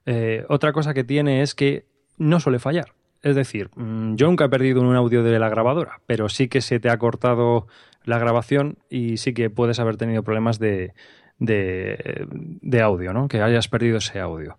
Eh, 0.07 0.45
otra 0.49 0.73
cosa 0.73 0.95
que 0.95 1.03
tiene 1.03 1.43
es 1.43 1.57
que 1.57 1.87
no 2.19 2.39
suele 2.39 2.61
fallar. 2.61 2.95
Es 3.23 3.35
decir, 3.35 3.71
mm, 3.75 4.15
yo 4.15 4.29
nunca 4.29 4.45
he 4.45 4.49
perdido 4.49 4.81
un 4.81 4.95
audio 4.95 5.25
de 5.25 5.41
la 5.41 5.49
grabadora, 5.49 6.01
pero 6.07 6.29
sí 6.29 6.47
que 6.47 6.61
se 6.61 6.79
te 6.79 6.89
ha 6.89 6.99
cortado 6.99 7.67
la 8.05 8.21
grabación 8.21 8.79
y 8.89 9.17
sí 9.17 9.35
que 9.35 9.51
puedes 9.51 9.81
haber 9.81 9.97
tenido 9.97 10.23
problemas 10.23 10.61
de, 10.61 10.95
de, 11.41 12.29
de 12.31 12.81
audio, 12.81 13.13
¿no? 13.13 13.27
Que 13.27 13.43
hayas 13.43 13.67
perdido 13.67 13.99
ese 13.99 14.21
audio. 14.21 14.57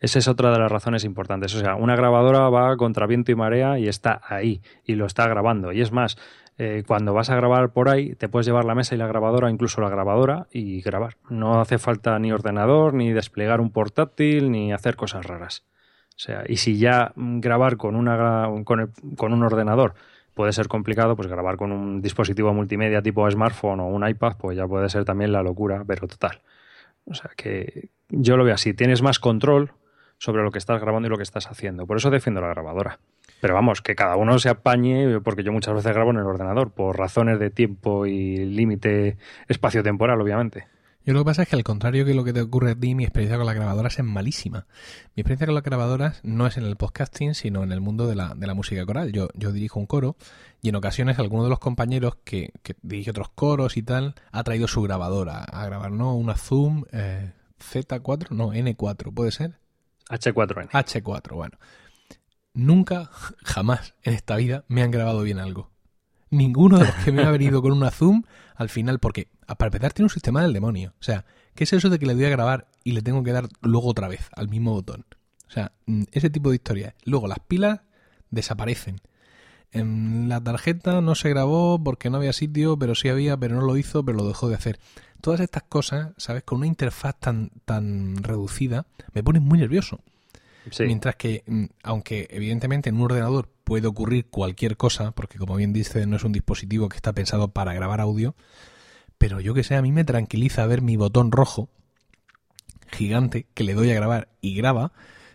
Esa 0.00 0.18
es 0.18 0.28
otra 0.28 0.50
de 0.50 0.58
las 0.58 0.70
razones 0.70 1.04
importantes. 1.04 1.54
O 1.54 1.60
sea, 1.60 1.76
una 1.76 1.96
grabadora 1.96 2.48
va 2.50 2.76
contra 2.76 3.06
viento 3.06 3.32
y 3.32 3.34
marea 3.34 3.78
y 3.78 3.88
está 3.88 4.20
ahí 4.28 4.60
y 4.84 4.94
lo 4.94 5.06
está 5.06 5.26
grabando. 5.28 5.72
Y 5.72 5.80
es 5.80 5.92
más, 5.92 6.16
eh, 6.56 6.84
cuando 6.86 7.14
vas 7.14 7.30
a 7.30 7.36
grabar 7.36 7.72
por 7.72 7.88
ahí, 7.88 8.14
te 8.14 8.28
puedes 8.28 8.46
llevar 8.46 8.64
la 8.64 8.74
mesa 8.74 8.94
y 8.94 8.98
la 8.98 9.06
grabadora, 9.06 9.50
incluso 9.50 9.80
la 9.80 9.88
grabadora, 9.88 10.46
y 10.52 10.80
grabar. 10.82 11.16
No 11.28 11.60
hace 11.60 11.78
falta 11.78 12.18
ni 12.18 12.32
ordenador, 12.32 12.94
ni 12.94 13.12
desplegar 13.12 13.60
un 13.60 13.70
portátil, 13.70 14.50
ni 14.50 14.72
hacer 14.72 14.96
cosas 14.96 15.26
raras. 15.26 15.64
O 16.10 16.18
sea, 16.18 16.44
y 16.46 16.58
si 16.58 16.78
ya 16.78 17.12
grabar 17.16 17.76
con, 17.76 17.96
una, 17.96 18.48
con, 18.64 18.92
con 19.16 19.32
un 19.32 19.42
ordenador 19.42 19.94
puede 20.32 20.52
ser 20.52 20.68
complicado, 20.68 21.16
pues 21.16 21.28
grabar 21.28 21.56
con 21.56 21.72
un 21.72 22.00
dispositivo 22.02 22.52
multimedia 22.54 23.02
tipo 23.02 23.28
smartphone 23.28 23.80
o 23.80 23.86
un 23.88 24.06
iPad, 24.06 24.36
pues 24.38 24.56
ya 24.56 24.66
puede 24.66 24.88
ser 24.88 25.04
también 25.04 25.32
la 25.32 25.42
locura, 25.42 25.82
pero 25.86 26.06
total. 26.06 26.40
O 27.06 27.14
sea 27.14 27.30
que 27.36 27.90
yo 28.08 28.36
lo 28.36 28.44
veo 28.44 28.54
así, 28.54 28.74
tienes 28.74 29.02
más 29.02 29.18
control 29.18 29.72
sobre 30.18 30.42
lo 30.42 30.50
que 30.50 30.58
estás 30.58 30.80
grabando 30.80 31.06
y 31.06 31.10
lo 31.10 31.16
que 31.16 31.22
estás 31.22 31.46
haciendo. 31.46 31.86
Por 31.86 31.96
eso 31.96 32.10
defiendo 32.10 32.40
la 32.40 32.48
grabadora. 32.48 32.98
Pero 33.40 33.54
vamos, 33.54 33.82
que 33.82 33.94
cada 33.94 34.16
uno 34.16 34.38
se 34.38 34.48
apañe, 34.48 35.20
porque 35.20 35.42
yo 35.42 35.52
muchas 35.52 35.74
veces 35.74 35.92
grabo 35.92 36.10
en 36.10 36.18
el 36.18 36.26
ordenador, 36.26 36.70
por 36.70 36.98
razones 36.98 37.38
de 37.38 37.50
tiempo 37.50 38.06
y 38.06 38.38
límite 38.38 39.16
espacio-temporal, 39.48 40.20
obviamente. 40.20 40.66
Yo 41.06 41.12
lo 41.12 41.20
que 41.20 41.26
pasa 41.26 41.42
es 41.42 41.48
que 41.48 41.56
al 41.56 41.64
contrario 41.64 42.06
que 42.06 42.14
lo 42.14 42.24
que 42.24 42.32
te 42.32 42.40
ocurre 42.40 42.70
a 42.70 42.74
ti, 42.74 42.94
mi 42.94 43.04
experiencia 43.04 43.36
con 43.36 43.44
las 43.44 43.54
grabadoras 43.54 43.98
es 43.98 44.04
malísima. 44.04 44.66
Mi 45.14 45.20
experiencia 45.20 45.46
con 45.46 45.54
las 45.54 45.64
grabadoras 45.64 46.20
no 46.22 46.46
es 46.46 46.56
en 46.56 46.64
el 46.64 46.76
podcasting, 46.76 47.34
sino 47.34 47.62
en 47.62 47.72
el 47.72 47.82
mundo 47.82 48.06
de 48.06 48.14
la, 48.14 48.34
de 48.34 48.46
la 48.46 48.54
música 48.54 48.86
coral. 48.86 49.12
Yo, 49.12 49.28
yo 49.34 49.52
dirijo 49.52 49.78
un 49.78 49.84
coro 49.84 50.16
y 50.62 50.70
en 50.70 50.76
ocasiones 50.76 51.18
alguno 51.18 51.44
de 51.44 51.50
los 51.50 51.58
compañeros 51.58 52.16
que, 52.24 52.52
dirige 52.80 53.10
otros 53.10 53.28
coros 53.28 53.76
y 53.76 53.82
tal 53.82 54.14
ha 54.32 54.42
traído 54.44 54.66
su 54.66 54.80
grabadora 54.80 55.44
a 55.44 55.66
grabar, 55.66 55.92
¿no? 55.92 56.14
Una 56.14 56.36
Zoom 56.36 56.84
eh, 56.90 57.32
Z4, 57.60 58.30
no, 58.30 58.54
N4, 58.54 59.12
¿puede 59.12 59.30
ser? 59.30 59.58
H4N. 60.08 60.70
H4, 60.70 61.34
bueno. 61.34 61.58
Nunca, 62.52 63.10
jamás 63.42 63.94
en 64.02 64.14
esta 64.14 64.36
vida 64.36 64.64
me 64.68 64.82
han 64.82 64.90
grabado 64.90 65.22
bien 65.22 65.38
algo. 65.38 65.70
Ninguno 66.30 66.78
de 66.78 66.86
los 66.86 66.94
que 66.96 67.12
me 67.12 67.22
ha 67.22 67.30
venido 67.30 67.62
con 67.62 67.72
una 67.72 67.90
Zoom 67.90 68.22
al 68.56 68.68
final, 68.68 68.98
porque 68.98 69.28
para 69.46 69.66
empezar 69.66 69.92
tiene 69.92 70.06
un 70.06 70.10
sistema 70.10 70.42
del 70.42 70.52
demonio. 70.52 70.94
O 71.00 71.02
sea, 71.02 71.24
¿qué 71.54 71.64
es 71.64 71.72
eso 71.72 71.90
de 71.90 71.98
que 71.98 72.06
le 72.06 72.14
doy 72.14 72.24
a 72.24 72.30
grabar 72.30 72.68
y 72.82 72.92
le 72.92 73.02
tengo 73.02 73.22
que 73.22 73.32
dar 73.32 73.48
luego 73.60 73.88
otra 73.88 74.08
vez 74.08 74.28
al 74.34 74.48
mismo 74.48 74.72
botón? 74.72 75.04
O 75.48 75.50
sea, 75.50 75.72
mm, 75.86 76.04
ese 76.12 76.30
tipo 76.30 76.50
de 76.50 76.56
historia. 76.56 76.94
Luego 77.04 77.28
las 77.28 77.38
pilas 77.38 77.80
desaparecen. 78.30 79.00
En 79.70 80.28
la 80.28 80.42
tarjeta 80.42 81.00
no 81.00 81.14
se 81.14 81.28
grabó 81.28 81.82
porque 81.82 82.10
no 82.10 82.16
había 82.18 82.32
sitio, 82.32 82.78
pero 82.78 82.94
sí 82.94 83.08
había, 83.08 83.36
pero 83.36 83.56
no 83.56 83.62
lo 83.62 83.76
hizo, 83.76 84.04
pero 84.04 84.18
lo 84.18 84.26
dejó 84.26 84.48
de 84.48 84.54
hacer. 84.54 84.78
Todas 85.24 85.40
estas 85.40 85.62
cosas, 85.62 86.12
¿sabes? 86.18 86.42
Con 86.42 86.58
una 86.58 86.66
interfaz 86.66 87.18
tan, 87.18 87.50
tan 87.64 88.22
reducida, 88.22 88.84
me 89.14 89.22
ponen 89.22 89.42
muy 89.42 89.58
nervioso. 89.58 90.00
Mientras 90.80 91.16
que, 91.16 91.44
mm, 91.46 91.64
aunque 91.82 92.28
evidentemente 92.30 92.90
en 92.90 92.96
un 92.96 93.04
ordenador 93.04 93.48
puede 93.64 93.86
ocurrir 93.86 94.26
cualquier 94.26 94.76
cosa, 94.76 95.12
porque 95.12 95.38
como 95.38 95.56
bien 95.56 95.72
dice, 95.72 96.06
no 96.06 96.16
es 96.16 96.24
un 96.24 96.32
dispositivo 96.32 96.90
que 96.90 96.96
está 96.96 97.14
pensado 97.14 97.48
para 97.48 97.72
grabar 97.72 98.02
audio, 98.02 98.34
pero 99.16 99.40
yo 99.40 99.54
que 99.54 99.64
sé, 99.64 99.76
a 99.76 99.80
mí 99.80 99.92
me 99.92 100.04
tranquiliza 100.04 100.66
ver 100.66 100.82
mi 100.82 100.98
botón 100.98 101.32
rojo 101.32 101.70
gigante 102.92 103.46
que 103.54 103.64
le 103.64 103.72
doy 103.72 103.92
a 103.92 103.94
grabar 103.94 104.28
y 104.42 104.54
graba. 104.54 104.92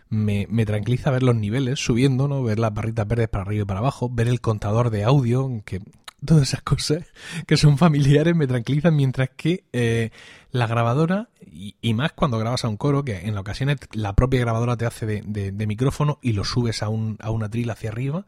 Me, 0.08 0.46
me 0.50 0.66
tranquiliza 0.66 1.10
ver 1.10 1.24
los 1.24 1.34
niveles 1.34 1.80
subiendo, 1.80 2.28
¿no? 2.28 2.44
Ver 2.44 2.60
las 2.60 2.72
barritas 2.72 3.08
verdes 3.08 3.28
para 3.28 3.42
arriba 3.42 3.62
y 3.62 3.66
para 3.66 3.80
abajo, 3.80 4.08
ver 4.08 4.28
el 4.28 4.40
contador 4.40 4.90
de 4.90 5.02
audio, 5.02 5.50
que 5.64 5.82
todas 6.24 6.42
esas 6.48 6.62
cosas 6.62 7.04
que 7.46 7.56
son 7.56 7.78
familiares 7.78 8.34
me 8.36 8.46
tranquilizan, 8.46 8.96
mientras 8.96 9.30
que 9.36 9.64
eh, 9.72 10.10
la 10.50 10.66
grabadora, 10.66 11.30
y, 11.50 11.94
más 11.94 12.12
cuando 12.12 12.38
grabas 12.38 12.64
a 12.64 12.68
un 12.68 12.76
coro, 12.76 13.04
que 13.04 13.18
en 13.26 13.36
ocasiones 13.36 13.78
la 13.92 14.14
propia 14.14 14.40
grabadora 14.40 14.76
te 14.76 14.86
hace 14.86 15.06
de, 15.06 15.66
micrófono 15.66 16.18
y 16.22 16.32
lo 16.32 16.44
subes 16.44 16.82
a, 16.82 16.88
un, 16.88 17.16
a 17.20 17.30
una 17.30 17.48
tril 17.48 17.70
hacia 17.70 17.90
arriba, 17.90 18.26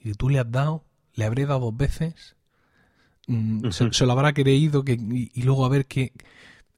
y 0.00 0.12
tú 0.14 0.28
le 0.28 0.38
has 0.38 0.50
dado, 0.50 0.84
le 1.14 1.24
habré 1.24 1.46
dado 1.46 1.60
dos 1.60 1.76
veces, 1.76 2.36
mm, 3.26 3.70
se, 3.70 4.06
lo 4.06 4.12
habrá 4.12 4.32
creído 4.32 4.84
que, 4.84 4.92
y, 4.92 5.42
luego 5.42 5.64
a 5.64 5.68
ver 5.68 5.86
que 5.86 6.12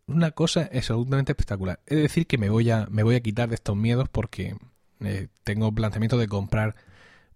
una 0.06 0.32
cosa 0.32 0.62
es 0.62 0.90
absolutamente 0.90 1.32
espectacular. 1.32 1.80
Es 1.86 1.98
decir, 1.98 2.26
que 2.26 2.38
me 2.38 2.50
voy 2.50 2.70
a, 2.70 2.86
me 2.90 3.02
voy 3.02 3.14
a 3.14 3.20
quitar 3.20 3.48
de 3.48 3.54
estos 3.54 3.76
miedos 3.76 4.08
porque 4.08 4.56
eh, 5.00 5.28
tengo 5.44 5.72
planteamiento 5.72 6.18
de 6.18 6.26
comprar 6.26 6.74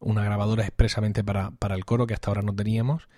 una 0.04 0.22
grabadora 0.22 0.62
expresamente 0.62 1.24
para, 1.24 1.50
para 1.52 1.74
el 1.74 1.84
coro 1.84 2.06
que 2.06 2.14
hasta 2.14 2.30
ahora 2.30 2.42
no 2.42 2.54
teníamos. 2.54 3.08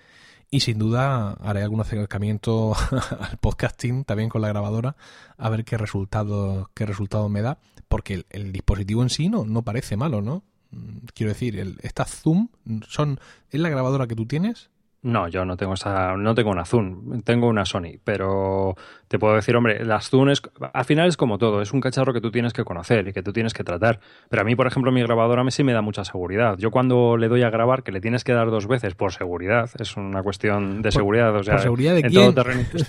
Y 0.48 0.60
sin 0.60 0.78
duda 0.78 1.32
haré 1.42 1.62
algún 1.62 1.80
acercamiento 1.80 2.74
al 3.20 3.36
podcasting 3.38 4.04
también 4.04 4.28
con 4.28 4.42
la 4.42 4.48
grabadora 4.48 4.96
a 5.36 5.50
ver 5.50 5.64
qué 5.64 5.76
resultado, 5.76 6.70
qué 6.74 6.86
resultado 6.86 7.28
me 7.28 7.42
da. 7.42 7.58
Porque 7.88 8.24
el, 8.30 8.52
dispositivo 8.52 9.02
en 9.02 9.10
sí 9.10 9.28
no, 9.28 9.44
no 9.44 9.62
parece 9.62 9.96
malo, 9.96 10.22
¿no? 10.22 10.44
Mm, 10.70 11.06
quiero 11.14 11.32
decir, 11.32 11.58
el, 11.58 11.78
estas 11.82 12.22
Zoom 12.22 12.48
son. 12.88 13.20
¿Es 13.50 13.60
la 13.60 13.68
grabadora 13.68 14.06
que 14.06 14.14
tú 14.14 14.26
tienes? 14.26 14.70
No, 15.02 15.28
yo 15.28 15.44
no 15.44 15.56
tengo 15.56 15.74
esa, 15.74 16.16
no 16.16 16.34
tengo 16.34 16.50
una 16.50 16.64
Zoom, 16.64 17.22
tengo 17.22 17.46
una 17.46 17.64
Sony, 17.64 18.00
pero 18.02 18.74
te 19.06 19.18
puedo 19.18 19.36
decir, 19.36 19.54
hombre, 19.54 19.84
las 19.84 20.10
Zoom 20.10 20.30
es, 20.30 20.42
al 20.72 20.84
final 20.84 21.06
es 21.06 21.16
como 21.16 21.38
todo, 21.38 21.62
es 21.62 21.72
un 21.72 21.80
cacharro 21.80 22.12
que 22.12 22.20
tú 22.20 22.32
tienes 22.32 22.52
que 22.52 22.64
conocer 22.64 23.06
y 23.06 23.12
que 23.12 23.22
tú 23.22 23.32
tienes 23.32 23.54
que 23.54 23.62
tratar. 23.62 24.00
Pero 24.28 24.42
a 24.42 24.44
mí, 24.44 24.56
por 24.56 24.66
ejemplo, 24.66 24.90
mi 24.90 25.02
grabadora 25.02 25.44
me 25.44 25.52
sí 25.52 25.62
me 25.62 25.72
da 25.72 25.80
mucha 25.80 26.04
seguridad. 26.04 26.56
Yo 26.58 26.70
cuando 26.70 27.16
le 27.16 27.28
doy 27.28 27.42
a 27.42 27.50
grabar, 27.50 27.84
que 27.84 27.92
le 27.92 28.00
tienes 28.00 28.24
que 28.24 28.32
dar 28.32 28.50
dos 28.50 28.66
veces 28.66 28.94
por 28.94 29.12
seguridad, 29.12 29.70
es 29.78 29.96
una 29.96 30.22
cuestión 30.22 30.82
de 30.82 30.90
seguridad. 30.90 31.34
O 31.36 31.44
sea, 31.44 31.54
¿Por 31.54 31.62
seguridad 31.62 31.94
de 31.94 32.02
quién? 32.02 32.34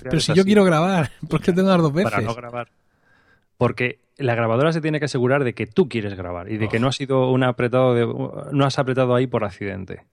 pero 0.02 0.20
si 0.20 0.34
yo 0.34 0.44
quiero 0.44 0.64
grabar, 0.64 1.10
¿por 1.28 1.40
qué 1.40 1.52
tengo 1.52 1.68
que 1.68 1.70
dar 1.70 1.82
dos 1.82 1.92
veces? 1.92 2.10
Para 2.10 2.24
no 2.24 2.34
grabar. 2.34 2.68
Porque 3.58 4.00
la 4.16 4.34
grabadora 4.34 4.72
se 4.72 4.80
tiene 4.80 4.98
que 4.98 5.04
asegurar 5.04 5.44
de 5.44 5.54
que 5.54 5.66
tú 5.66 5.88
quieres 5.88 6.14
grabar 6.14 6.50
y 6.50 6.58
de 6.58 6.68
que 6.68 6.80
no 6.80 6.88
ha 6.88 6.92
sido 6.92 7.30
un 7.30 7.44
apretado 7.44 7.94
de, 7.94 8.06
no 8.52 8.64
has 8.64 8.78
apretado 8.78 9.14
ahí 9.14 9.26
por 9.26 9.44
accidente. 9.44 10.04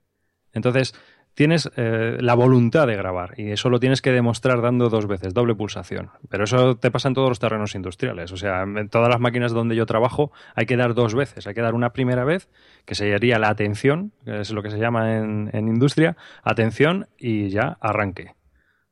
Entonces, 0.52 0.94
tienes 1.36 1.70
eh, 1.76 2.16
la 2.18 2.34
voluntad 2.34 2.86
de 2.86 2.96
grabar 2.96 3.34
y 3.36 3.50
eso 3.50 3.68
lo 3.68 3.78
tienes 3.78 4.00
que 4.00 4.10
demostrar 4.10 4.62
dando 4.62 4.88
dos 4.88 5.06
veces, 5.06 5.34
doble 5.34 5.54
pulsación. 5.54 6.10
Pero 6.30 6.44
eso 6.44 6.76
te 6.78 6.90
pasa 6.90 7.08
en 7.08 7.14
todos 7.14 7.28
los 7.28 7.38
terrenos 7.38 7.74
industriales. 7.74 8.32
O 8.32 8.38
sea, 8.38 8.62
en 8.62 8.88
todas 8.88 9.10
las 9.10 9.20
máquinas 9.20 9.52
donde 9.52 9.76
yo 9.76 9.84
trabajo 9.84 10.32
hay 10.54 10.64
que 10.64 10.78
dar 10.78 10.94
dos 10.94 11.14
veces. 11.14 11.46
Hay 11.46 11.52
que 11.52 11.60
dar 11.60 11.74
una 11.74 11.92
primera 11.92 12.24
vez, 12.24 12.48
que 12.86 12.94
sería 12.94 13.38
la 13.38 13.50
atención, 13.50 14.12
que 14.24 14.40
es 14.40 14.50
lo 14.50 14.62
que 14.62 14.70
se 14.70 14.78
llama 14.78 15.18
en, 15.18 15.50
industria, 15.52 16.16
atención 16.42 17.06
y 17.18 17.50
ya 17.50 17.76
arranque. 17.80 18.34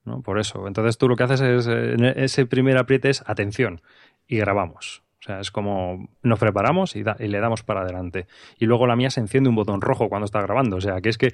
¿no? 0.04 0.20
Por 0.20 0.38
eso. 0.38 0.68
Entonces 0.68 0.98
tú 0.98 1.08
lo 1.08 1.16
que 1.16 1.22
haces 1.22 1.40
es, 1.40 1.66
ese 1.66 2.44
primer 2.44 2.76
apriete 2.76 3.08
es 3.08 3.24
atención 3.26 3.80
y 4.28 4.36
grabamos. 4.36 5.03
O 5.24 5.26
sea, 5.26 5.40
es 5.40 5.50
como 5.50 6.10
nos 6.22 6.38
preparamos 6.38 6.96
y, 6.96 7.02
le 7.02 7.40
damos 7.40 7.62
para 7.62 7.80
adelante. 7.80 8.26
Y 8.58 8.66
luego 8.66 8.86
la 8.86 8.94
mía 8.94 9.08
se 9.08 9.20
enciende 9.20 9.48
un 9.48 9.56
botón 9.56 9.80
rojo 9.80 10.10
cuando 10.10 10.26
está 10.26 10.42
grabando. 10.42 10.76
O 10.76 10.80
sea, 10.82 11.00
que 11.00 11.08
es 11.08 11.16
que 11.16 11.32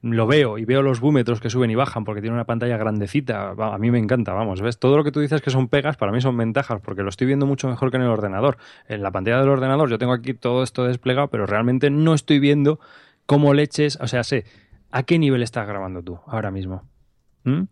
lo 0.00 0.26
veo 0.26 0.56
y 0.56 0.64
veo 0.64 0.80
los 0.80 1.00
búmetros 1.00 1.38
que 1.38 1.50
suben 1.50 1.70
y 1.70 1.74
bajan 1.74 2.04
porque 2.04 2.22
tiene 2.22 2.32
una 2.32 2.46
pantalla 2.46 2.78
grandecita. 2.78 3.50
A 3.50 3.76
mí 3.76 3.90
me 3.90 3.98
encanta, 3.98 4.32
vamos, 4.32 4.62
¿ves? 4.62 4.78
Todo 4.78 4.96
lo 4.96 5.04
que 5.04 5.12
tú 5.12 5.20
dices 5.20 5.42
que 5.42 5.50
son 5.50 5.68
pegas, 5.68 5.98
para 5.98 6.12
mí 6.12 6.22
son 6.22 6.34
ventajas 6.34 6.80
porque 6.80 7.02
lo 7.02 7.10
estoy 7.10 7.26
viendo 7.26 7.44
mucho 7.44 7.68
mejor 7.68 7.90
que 7.90 7.98
en 7.98 8.04
el 8.04 8.08
ordenador. 8.08 8.56
En 8.88 9.02
la 9.02 9.10
pantalla 9.10 9.38
del 9.40 9.50
ordenador 9.50 9.90
yo 9.90 9.98
tengo 9.98 10.14
aquí 10.14 10.32
todo 10.32 10.62
esto 10.62 10.84
desplegado, 10.84 11.28
pero 11.28 11.44
realmente 11.44 11.90
no 11.90 12.14
estoy 12.14 12.38
viendo 12.38 12.80
cómo 13.26 13.52
leches, 13.52 13.98
o 14.00 14.06
sea, 14.06 14.24
sé, 14.24 14.46
¿a 14.90 15.02
qué 15.02 15.18
nivel 15.18 15.42
estás 15.42 15.68
grabando 15.68 16.02
tú 16.02 16.20
ahora 16.26 16.50
mismo? 16.50 16.84
¿Mm? 17.44 17.64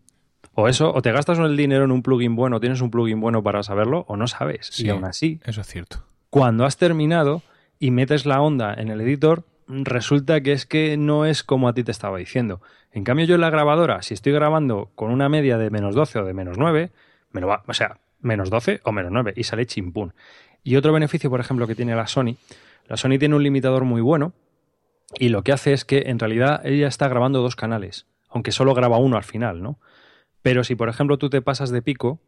O 0.55 0.69
eso, 0.69 0.93
o 0.95 1.03
te 1.03 1.13
gastas 1.13 1.39
el 1.39 1.57
dinero 1.57 1.85
en 1.85 1.91
un 1.91 2.03
plugin 2.03 2.37
bueno, 2.37 2.61
tienes 2.61 2.81
un 2.81 2.91
plugin 2.91 3.21
bueno 3.21 3.43
para 3.43 3.63
saberlo, 3.63 4.05
o 4.09 4.17
no 4.17 4.27
sabes. 4.29 4.79
y 4.79 4.89
aún 4.89 5.05
así. 5.05 5.41
Eso 5.45 5.61
es 5.61 5.67
cierto. 5.67 6.05
Cuando 6.31 6.65
has 6.65 6.77
terminado 6.77 7.43
y 7.79 7.91
metes 7.91 8.27
la 8.27 8.41
onda 8.41 8.75
en 8.75 8.89
el 8.89 9.01
editor, 9.01 9.45
resulta 9.67 10.41
que 10.41 10.53
es 10.53 10.67
que 10.67 10.97
no 10.97 11.25
es 11.25 11.43
como 11.43 11.69
a 11.69 11.75
ti 11.75 11.83
te 11.83 11.91
estaba 11.91 12.19
diciendo. 12.19 12.61
En 12.93 13.05
cambio, 13.05 13.27
yo 13.27 13.35
en 13.35 13.41
la 13.41 13.51
grabadora, 13.51 14.03
si 14.03 14.15
estoy 14.15 14.33
grabando 14.33 14.91
con 14.95 15.11
una 15.11 15.29
media 15.29 15.59
de 15.59 15.71
menos 15.71 15.95
12 15.95 16.21
o 16.21 16.25
de 16.25 16.35
menos 16.35 16.59
9, 16.59 16.91
me 17.33 17.41
lo 17.41 17.49
va, 17.49 17.65
o 17.67 17.75
sea, 17.75 17.99
menos 18.21 18.51
12 18.51 18.81
o 18.85 18.93
menos 18.93 19.11
9 19.13 19.35
y 19.37 19.45
sale 19.45 19.67
chimpún. 19.67 20.15
Y 20.63 20.77
otro 20.77 20.93
beneficio, 20.93 21.31
por 21.31 21.41
ejemplo, 21.41 21.67
que 21.67 21.75
tiene 21.75 21.95
la 21.95 22.07
Sony, 22.07 22.37
la 22.87 22.97
Sony 22.97 23.19
tiene 23.19 23.35
un 23.35 23.43
limitador 23.43 23.85
muy 23.85 24.01
bueno 24.01 24.33
y 25.19 25.29
lo 25.29 25.43
que 25.43 25.53
hace 25.53 25.73
es 25.73 25.85
que 25.85 26.05
en 26.07 26.19
realidad 26.19 26.65
ella 26.65 26.89
está 26.89 27.09
grabando 27.09 27.43
dos 27.43 27.57
canales, 27.57 28.07
aunque 28.29 28.53
solo 28.53 28.75
graba 28.75 28.99
uno 28.99 29.17
al 29.17 29.25
final, 29.25 29.63
¿no? 29.63 29.79
Pero 30.45 30.63
si, 30.63 30.75
por 30.75 30.91
ejemplo, 30.91 31.17
tú 31.17 31.31
te 31.31 31.41
pasas 31.41 31.71
de 31.71 31.81
pico, 31.81 32.21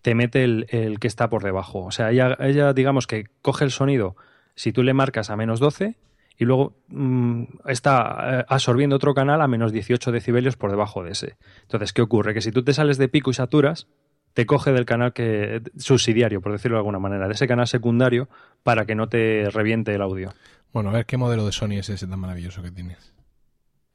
te 0.00 0.14
mete 0.14 0.42
el, 0.42 0.64
el 0.70 0.98
que 0.98 1.06
está 1.06 1.28
por 1.28 1.42
debajo. 1.42 1.84
O 1.84 1.90
sea, 1.90 2.10
ella, 2.10 2.34
ella, 2.40 2.72
digamos 2.72 3.06
que 3.06 3.26
coge 3.42 3.66
el 3.66 3.70
sonido, 3.70 4.16
si 4.54 4.72
tú 4.72 4.82
le 4.82 4.94
marcas 4.94 5.28
a 5.28 5.36
menos 5.36 5.60
12, 5.60 5.94
y 6.38 6.44
luego 6.46 6.78
mm, 6.88 7.42
está 7.66 8.40
eh, 8.40 8.44
absorbiendo 8.48 8.96
otro 8.96 9.12
canal 9.12 9.42
a 9.42 9.48
menos 9.48 9.70
18 9.70 10.12
decibelios 10.12 10.56
por 10.56 10.70
debajo 10.70 11.04
de 11.04 11.10
ese. 11.10 11.36
Entonces, 11.60 11.92
¿qué 11.92 12.00
ocurre? 12.00 12.32
Que 12.32 12.40
si 12.40 12.52
tú 12.52 12.64
te 12.64 12.72
sales 12.72 12.96
de 12.96 13.10
pico 13.10 13.30
y 13.30 13.34
saturas, 13.34 13.86
te 14.32 14.46
coge 14.46 14.72
del 14.72 14.86
canal 14.86 15.12
que 15.12 15.60
subsidiario, 15.76 16.40
por 16.40 16.52
decirlo 16.52 16.76
de 16.76 16.80
alguna 16.80 16.98
manera, 16.98 17.28
de 17.28 17.34
ese 17.34 17.46
canal 17.46 17.68
secundario 17.68 18.30
para 18.62 18.86
que 18.86 18.94
no 18.94 19.10
te 19.10 19.50
reviente 19.50 19.94
el 19.94 20.00
audio. 20.00 20.32
Bueno, 20.72 20.88
a 20.88 20.94
ver 20.94 21.04
qué 21.04 21.18
modelo 21.18 21.44
de 21.44 21.52
Sony 21.52 21.72
es 21.72 21.90
ese 21.90 22.06
tan 22.06 22.18
maravilloso 22.18 22.62
que 22.62 22.70
tienes. 22.70 23.17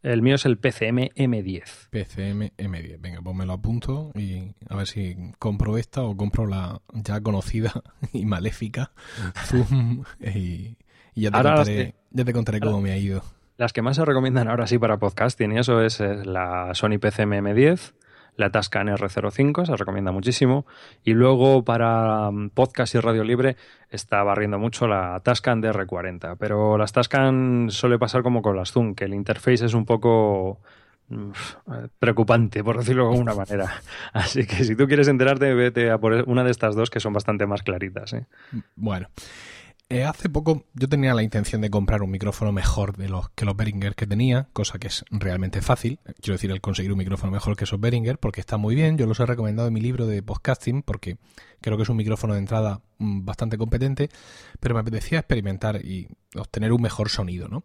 El 0.03 0.21
mío 0.21 0.35
es 0.35 0.45
el 0.45 0.57
PCM 0.57 1.11
M10. 1.15 1.87
PCM 1.89 2.51
M10. 2.57 2.99
Venga, 2.99 3.21
pues 3.21 3.35
me 3.37 3.45
lo 3.45 3.53
apunto 3.53 4.11
y 4.15 4.51
a 4.67 4.75
ver 4.75 4.85
si 4.85 5.15
compro 5.39 5.77
esta 5.77 6.03
o 6.03 6.17
compro 6.17 6.45
la 6.45 6.81
ya 6.93 7.21
conocida 7.21 7.71
y 8.13 8.25
maléfica 8.25 8.91
Zoom 9.45 10.03
y, 10.19 10.75
ya, 11.15 11.31
te 11.31 11.41
contaré, 11.41 11.95
ya 12.11 12.25
te 12.25 12.33
contaré 12.33 12.59
cómo 12.59 12.81
me 12.81 12.91
ha 12.91 12.97
ido. 12.97 13.23
Las 13.55 13.71
que 13.71 13.81
más 13.81 13.95
se 13.95 14.03
recomiendan 14.03 14.49
ahora 14.49 14.67
sí 14.67 14.77
para 14.77 14.97
podcasting 14.97 15.53
y 15.53 15.59
eso 15.59 15.81
es 15.81 16.01
la 16.01 16.71
Sony 16.73 16.99
PCM 16.99 17.35
M10, 17.35 17.93
la 18.35 18.49
Tascam 18.49 18.87
R05, 18.87 19.65
se 19.65 19.75
recomienda 19.75 20.11
muchísimo. 20.11 20.65
Y 21.03 21.13
luego 21.13 21.63
para 21.63 22.31
mm, 22.31 22.49
podcast 22.49 22.95
y 22.95 22.99
radio 22.99 23.23
libre 23.23 23.55
está 23.89 24.23
barriendo 24.23 24.57
mucho 24.59 24.87
la 24.87 25.19
Tascam 25.23 25.61
DR40. 25.61 26.37
Pero 26.39 26.77
las 26.77 26.91
Tascam 26.91 27.69
suele 27.69 27.99
pasar 27.99 28.23
como 28.23 28.41
con 28.41 28.55
las 28.55 28.71
Zoom, 28.71 28.95
que 28.95 29.05
el 29.05 29.13
interface 29.13 29.65
es 29.65 29.73
un 29.73 29.85
poco 29.85 30.59
mm, 31.09 31.31
preocupante, 31.99 32.63
por 32.63 32.77
decirlo 32.77 33.05
de 33.05 33.11
alguna 33.11 33.35
manera. 33.35 33.81
Así 34.13 34.45
que 34.45 34.63
si 34.63 34.75
tú 34.75 34.87
quieres 34.87 35.07
enterarte, 35.07 35.53
vete 35.53 35.91
a 35.91 35.97
por 35.97 36.13
una 36.27 36.43
de 36.43 36.51
estas 36.51 36.75
dos 36.75 36.89
que 36.89 36.99
son 36.99 37.13
bastante 37.13 37.45
más 37.45 37.63
claritas. 37.63 38.13
¿eh? 38.13 38.25
Bueno. 38.75 39.07
Eh, 39.89 40.05
hace 40.05 40.29
poco 40.29 40.65
yo 40.73 40.87
tenía 40.89 41.13
la 41.13 41.23
intención 41.23 41.61
de 41.61 41.69
comprar 41.69 42.01
un 42.01 42.09
micrófono 42.09 42.51
mejor 42.51 42.97
de 42.97 43.09
los 43.09 43.29
que 43.31 43.45
los 43.45 43.55
Behringer 43.55 43.95
que 43.95 44.07
tenía, 44.07 44.47
cosa 44.53 44.79
que 44.79 44.87
es 44.87 45.05
realmente 45.11 45.61
fácil. 45.61 45.99
Quiero 46.21 46.35
decir, 46.35 46.51
el 46.51 46.61
conseguir 46.61 46.91
un 46.91 46.97
micrófono 46.97 47.31
mejor 47.31 47.55
que 47.55 47.65
esos 47.65 47.79
Behringer, 47.79 48.17
porque 48.17 48.39
está 48.39 48.57
muy 48.57 48.75
bien. 48.75 48.97
Yo 48.97 49.05
los 49.05 49.19
he 49.19 49.25
recomendado 49.25 49.67
en 49.67 49.73
mi 49.73 49.81
libro 49.81 50.07
de 50.07 50.23
podcasting, 50.23 50.81
porque 50.81 51.17
creo 51.61 51.77
que 51.77 51.83
es 51.83 51.89
un 51.89 51.97
micrófono 51.97 52.33
de 52.33 52.39
entrada 52.39 52.81
mm, 52.97 53.25
bastante 53.25 53.57
competente, 53.57 54.09
pero 54.59 54.73
me 54.73 54.81
apetecía 54.81 55.19
experimentar 55.19 55.85
y 55.85 56.07
obtener 56.35 56.71
un 56.73 56.81
mejor 56.81 57.09
sonido, 57.09 57.47
¿no? 57.47 57.63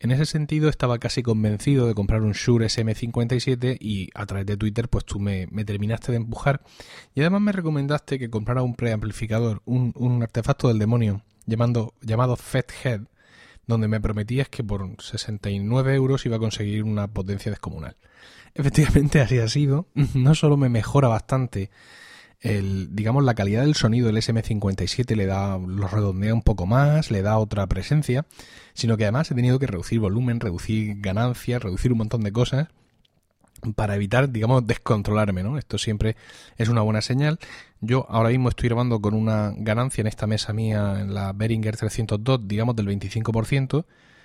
En 0.00 0.10
ese 0.10 0.24
sentido 0.24 0.70
estaba 0.70 0.98
casi 0.98 1.22
convencido 1.22 1.86
de 1.86 1.94
comprar 1.94 2.22
un 2.22 2.32
Shure 2.32 2.66
SM57 2.66 3.76
y 3.78 4.08
a 4.14 4.24
través 4.24 4.46
de 4.46 4.56
Twitter 4.56 4.88
pues 4.88 5.04
tú 5.04 5.20
me, 5.20 5.46
terminaste 5.46 6.10
de 6.10 6.16
empujar 6.16 6.62
y 7.14 7.20
además 7.20 7.42
me 7.42 7.52
recomendaste 7.52 8.18
que 8.18 8.30
comprara 8.30 8.62
un 8.62 8.74
preamplificador, 8.74 9.60
un 9.66 10.22
artefacto 10.22 10.68
del 10.68 10.78
demonio 10.78 11.22
llamando, 11.50 11.94
llamado 12.00 12.38
Head, 12.84 13.02
donde 13.66 13.88
me 13.88 14.00
prometías 14.00 14.48
que 14.48 14.64
por 14.64 14.86
69 15.00 15.94
euros 15.94 16.24
iba 16.26 16.36
a 16.36 16.40
conseguir 16.40 16.84
una 16.84 17.08
potencia 17.08 17.50
descomunal. 17.50 17.96
Efectivamente 18.54 19.20
así 19.20 19.38
ha 19.38 19.48
sido. 19.48 19.86
No 20.14 20.34
solo 20.34 20.56
me 20.56 20.68
mejora 20.68 21.08
bastante 21.08 21.70
el, 22.40 22.94
digamos, 22.96 23.22
la 23.24 23.34
calidad 23.34 23.62
del 23.62 23.74
sonido 23.74 24.06
del 24.06 24.16
SM57 24.16 25.14
le 25.14 25.26
da, 25.26 25.58
lo 25.58 25.86
redondea 25.88 26.32
un 26.32 26.42
poco 26.42 26.66
más, 26.66 27.10
le 27.10 27.20
da 27.20 27.36
otra 27.36 27.66
presencia, 27.66 28.24
sino 28.72 28.96
que 28.96 29.04
además 29.04 29.30
he 29.30 29.34
tenido 29.34 29.58
que 29.58 29.66
reducir 29.66 30.00
volumen, 30.00 30.40
reducir 30.40 31.00
ganancias, 31.00 31.62
reducir 31.62 31.92
un 31.92 31.98
montón 31.98 32.22
de 32.22 32.32
cosas 32.32 32.68
para 33.74 33.96
evitar, 33.96 34.30
digamos, 34.30 34.66
descontrolarme, 34.66 35.42
¿no? 35.42 35.58
Esto 35.58 35.78
siempre 35.78 36.16
es 36.56 36.68
una 36.68 36.82
buena 36.82 37.00
señal. 37.00 37.38
Yo 37.80 38.06
ahora 38.08 38.30
mismo 38.30 38.48
estoy 38.48 38.68
grabando 38.68 39.00
con 39.00 39.14
una 39.14 39.52
ganancia 39.56 40.02
en 40.02 40.06
esta 40.06 40.26
mesa 40.26 40.52
mía, 40.52 40.98
en 41.00 41.14
la 41.14 41.32
Behringer 41.32 41.76
302, 41.76 42.46
digamos, 42.46 42.76
del 42.76 42.86
25%. 42.86 43.84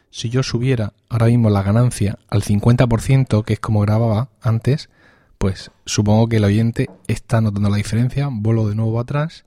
Si 0.09 0.29
yo 0.29 0.43
subiera 0.43 0.93
ahora 1.09 1.27
mismo 1.27 1.49
la 1.49 1.63
ganancia 1.63 2.17
al 2.29 2.43
50%, 2.43 3.43
que 3.43 3.53
es 3.53 3.59
como 3.59 3.81
grababa 3.81 4.29
antes, 4.41 4.89
pues 5.37 5.71
supongo 5.85 6.27
que 6.27 6.37
el 6.37 6.45
oyente 6.45 6.89
está 7.07 7.41
notando 7.41 7.69
la 7.69 7.77
diferencia. 7.77 8.29
Vuelo 8.31 8.67
de 8.67 8.75
nuevo 8.75 8.99
atrás 8.99 9.45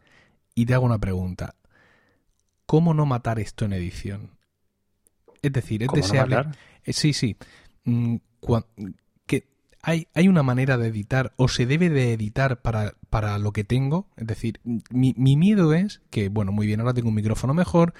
y 0.55 0.67
te 0.67 0.75
hago 0.75 0.85
una 0.85 0.99
pregunta. 0.99 1.55
¿Cómo 2.67 2.93
no 2.93 3.07
matar 3.07 3.39
esto 3.39 3.65
en 3.65 3.73
edición? 3.73 4.31
Es 5.41 5.53
decir, 5.53 5.83
es 5.83 5.89
deseable. 5.93 6.45
Eh, 6.85 6.93
sí, 6.93 7.13
sí. 7.13 7.37
Mm, 7.85 8.17
hay, 10.15 10.29
una 10.29 10.43
manera 10.43 10.77
de 10.77 10.89
editar 10.89 11.33
o 11.37 11.49
se 11.49 11.67
debe 11.67 11.89
de 11.89 12.13
editar 12.13 12.61
para, 12.61 12.95
para 13.11 13.39
lo 13.39 13.53
que 13.53 13.65
tengo. 13.65 14.09
Es 14.17 14.27
decir, 14.27 14.61
mi, 14.91 15.15
mi 15.17 15.37
miedo 15.37 15.73
es 15.73 16.03
que, 16.11 16.29
bueno, 16.29 16.53
muy 16.53 16.67
bien, 16.67 16.81
ahora 16.81 16.95
tengo 16.95 17.09
un 17.09 17.15
micrófono 17.15 17.55
mejor. 17.55 17.95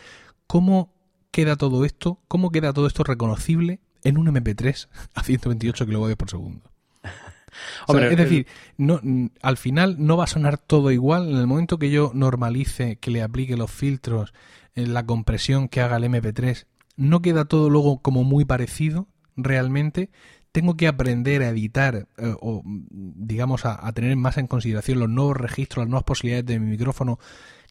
¿Cómo 0.47 0.93
queda 1.31 1.57
todo 1.57 1.85
esto? 1.85 2.21
¿Cómo 2.29 2.51
queda 2.51 2.73
todo 2.73 2.87
esto 2.87 3.05
reconocible 3.05 3.81
en 4.05 4.19
un 4.19 4.27
MP3 4.27 4.89
a 5.15 5.23
128 5.23 5.87
kb 5.87 6.17
por 6.17 6.31
segundo? 6.31 6.71
es 7.89 8.17
decir, 8.17 8.47
no, 8.77 9.01
al 9.43 9.57
final 9.57 9.97
no 9.99 10.17
va 10.17 10.25
a 10.25 10.29
sonar 10.29 10.59
todo 10.59 10.91
igual. 10.91 11.31
En 11.31 11.37
el 11.37 11.47
momento 11.47 11.79
que 11.79 11.91
yo 11.91 12.13
normalice, 12.15 12.97
que 12.97 13.11
le 13.11 13.23
aplique 13.23 13.57
los 13.57 13.71
filtros, 13.71 14.35
en 14.75 14.95
la 14.95 15.07
compresión 15.07 15.69
que 15.69 15.81
haga 15.81 15.97
el 15.97 16.05
MP3, 16.05 16.67
no 16.97 17.23
queda 17.23 17.47
todo 17.47 17.71
luego 17.71 18.01
como 18.03 18.25
muy 18.25 18.45
parecido 18.45 19.09
realmente 19.39 20.11
tengo 20.59 20.77
que 20.77 20.89
aprender 20.89 21.43
a 21.43 21.51
editar 21.51 21.95
eh, 21.95 22.35
o, 22.41 22.63
digamos, 22.65 23.65
a, 23.65 23.93
tener 23.93 24.17
más 24.17 24.39
en 24.39 24.49
consideración 24.49 24.99
los 24.99 25.09
nuevos 25.09 25.37
registros, 25.37 25.85
las 25.85 25.89
nuevas 25.89 26.03
posibilidades 26.03 26.47
de 26.47 26.59
mi 26.59 26.73
micrófono 26.73 27.21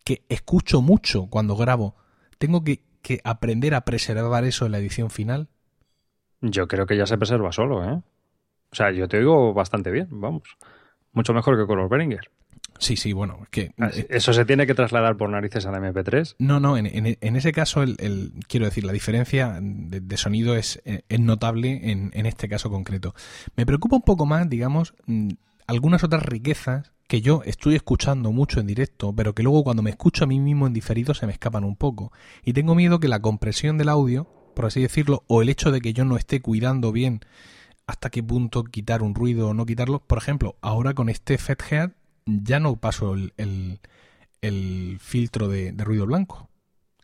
que 0.06 0.24
escucho 0.30 0.82
mucho 0.82 1.28
cuando 1.30 1.58
grabo. 1.58 1.98
Tengo 2.38 2.64
que, 2.64 2.86
que 3.02 3.20
aprender 3.26 3.76
a 3.76 3.82
preservar 3.82 4.46
eso 4.46 4.66
en 4.66 4.72
la 4.72 4.78
edición 4.78 5.10
final. 5.10 5.50
Yo 6.40 6.70
creo 6.70 6.86
que 6.86 6.96
ya 6.96 7.06
se 7.06 7.18
preserva 7.18 7.52
solo, 7.52 7.84
¿eh? 7.84 8.02
O 8.72 8.76
sea, 8.76 8.92
yo 8.92 9.10
te 9.10 9.18
oigo 9.18 9.54
bastante 9.54 9.92
bien, 9.92 10.08
vamos. 10.10 10.44
Mucho 11.12 11.34
mejor 11.34 11.58
que 11.58 11.68
con 11.68 11.78
los 11.78 11.90
Behringer. 11.90 12.32
Sí, 12.80 12.96
sí, 12.96 13.14
bueno, 13.14 13.46
que... 13.52 13.72
Ah, 13.80 13.90
eh, 13.94 14.08
¿Eso 14.10 14.34
se 14.34 14.46
tiene 14.46 14.68
que 14.68 14.74
trasladar 14.74 15.18
por 15.18 15.30
narices 15.30 15.66
al 15.66 15.76
MP3? 15.76 16.36
No, 16.40 16.60
no, 16.60 16.78
en, 16.78 16.88
en, 17.20 17.36
ese 17.36 17.52
caso, 17.52 17.84
el, 17.84 18.34
quiero 18.48 18.66
decir, 18.66 18.84
la 18.84 18.94
diferencia 18.94 19.60
de, 19.62 20.18
sonido 20.18 20.56
es, 20.56 20.82
eh, 20.86 21.02
es 21.10 21.20
notable 21.20 21.92
en, 21.92 22.12
en, 22.14 22.26
este 22.26 22.48
caso 22.48 22.70
concreto. 22.70 23.14
Me 23.56 23.66
preocupa 23.66 23.96
un 23.96 24.04
poco 24.04 24.26
más, 24.26 24.50
digamos, 24.50 24.94
mm, 25.06 25.30
algunas 25.68 26.04
otras 26.04 26.24
riquezas 26.24 26.92
que 27.08 27.22
yo 27.22 27.42
estoy 27.46 27.76
escuchando 27.76 28.32
mucho 28.32 28.60
en 28.60 28.68
directo, 28.68 29.14
pero 29.14 29.34
que 29.34 29.44
luego 29.44 29.64
cuando 29.64 29.82
me 29.82 29.90
escucho 29.90 30.26
a 30.26 30.28
mí 30.28 30.40
mismo 30.40 30.68
en 30.68 30.74
diferido 30.74 31.14
se 31.14 31.26
me 31.26 31.32
escapan 31.32 31.64
un 31.64 31.76
poco. 31.76 32.12
Y 32.44 32.54
tengo 32.54 32.76
miedo 32.76 33.00
que 33.00 33.08
la 33.08 33.22
compresión 33.22 33.78
del 33.78 33.90
audio, 33.90 34.28
por 34.56 34.66
así 34.66 34.82
decirlo, 34.82 35.24
o 35.28 35.42
el 35.42 35.50
hecho 35.50 35.72
de 35.72 35.80
que 35.80 35.94
yo 35.94 36.04
no 36.04 36.18
esté 36.18 36.42
cuidando 36.42 36.92
bien 36.92 37.22
hasta 37.88 38.10
qué 38.10 38.22
punto 38.22 38.66
quitar 38.66 39.02
un 39.02 39.16
ruido 39.16 39.50
o 39.50 39.54
no 39.54 39.66
quitarlo. 39.66 40.00
Por 40.00 40.18
ejemplo, 40.18 40.58
ahora 40.62 40.94
con 40.94 41.08
este 41.08 41.36
Head 41.36 41.92
ya 42.28 42.60
no 42.60 42.76
paso 42.76 43.14
el, 43.14 43.80
el, 44.42 45.00
filtro 45.00 45.48
de, 45.48 45.74
ruido 45.78 46.06
blanco. 46.06 46.50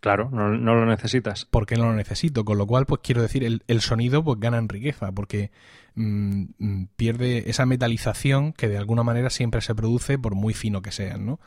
Claro, 0.01 0.29
no, 0.31 0.49
lo 0.49 0.85
necesitas. 0.85 1.45
Porque 1.45 1.77
no 1.77 1.85
lo 1.85 1.93
necesito, 1.93 2.43
con 2.43 2.57
lo 2.57 2.67
cual, 2.67 2.85
pues 2.85 3.01
quiero 3.01 3.21
decir, 3.21 3.45
el, 3.45 3.63
el 3.67 3.79
sonido 3.79 4.21
pues 4.21 4.37
gana 4.39 4.57
en 4.57 4.67
riqueza, 4.67 5.13
porque 5.13 5.51
mm, 5.95 6.43
mm, 6.57 6.87
pierde 6.97 7.49
esa 7.49 7.65
metalización 7.65 8.51
que 8.51 8.67
de 8.67 8.77
alguna 8.77 9.03
manera 9.03 9.29
siempre 9.29 9.61
se 9.61 9.73
produce 9.73 10.19
por 10.19 10.35
muy 10.35 10.53
fino 10.53 10.81
que 10.81 10.91
sean, 10.91 11.25
¿no? 11.25 11.39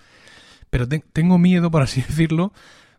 Pero 0.71 0.89
tengo 0.89 1.39
miedo, 1.39 1.71
por 1.71 1.83
así 1.83 2.01
decirlo, 2.09 2.55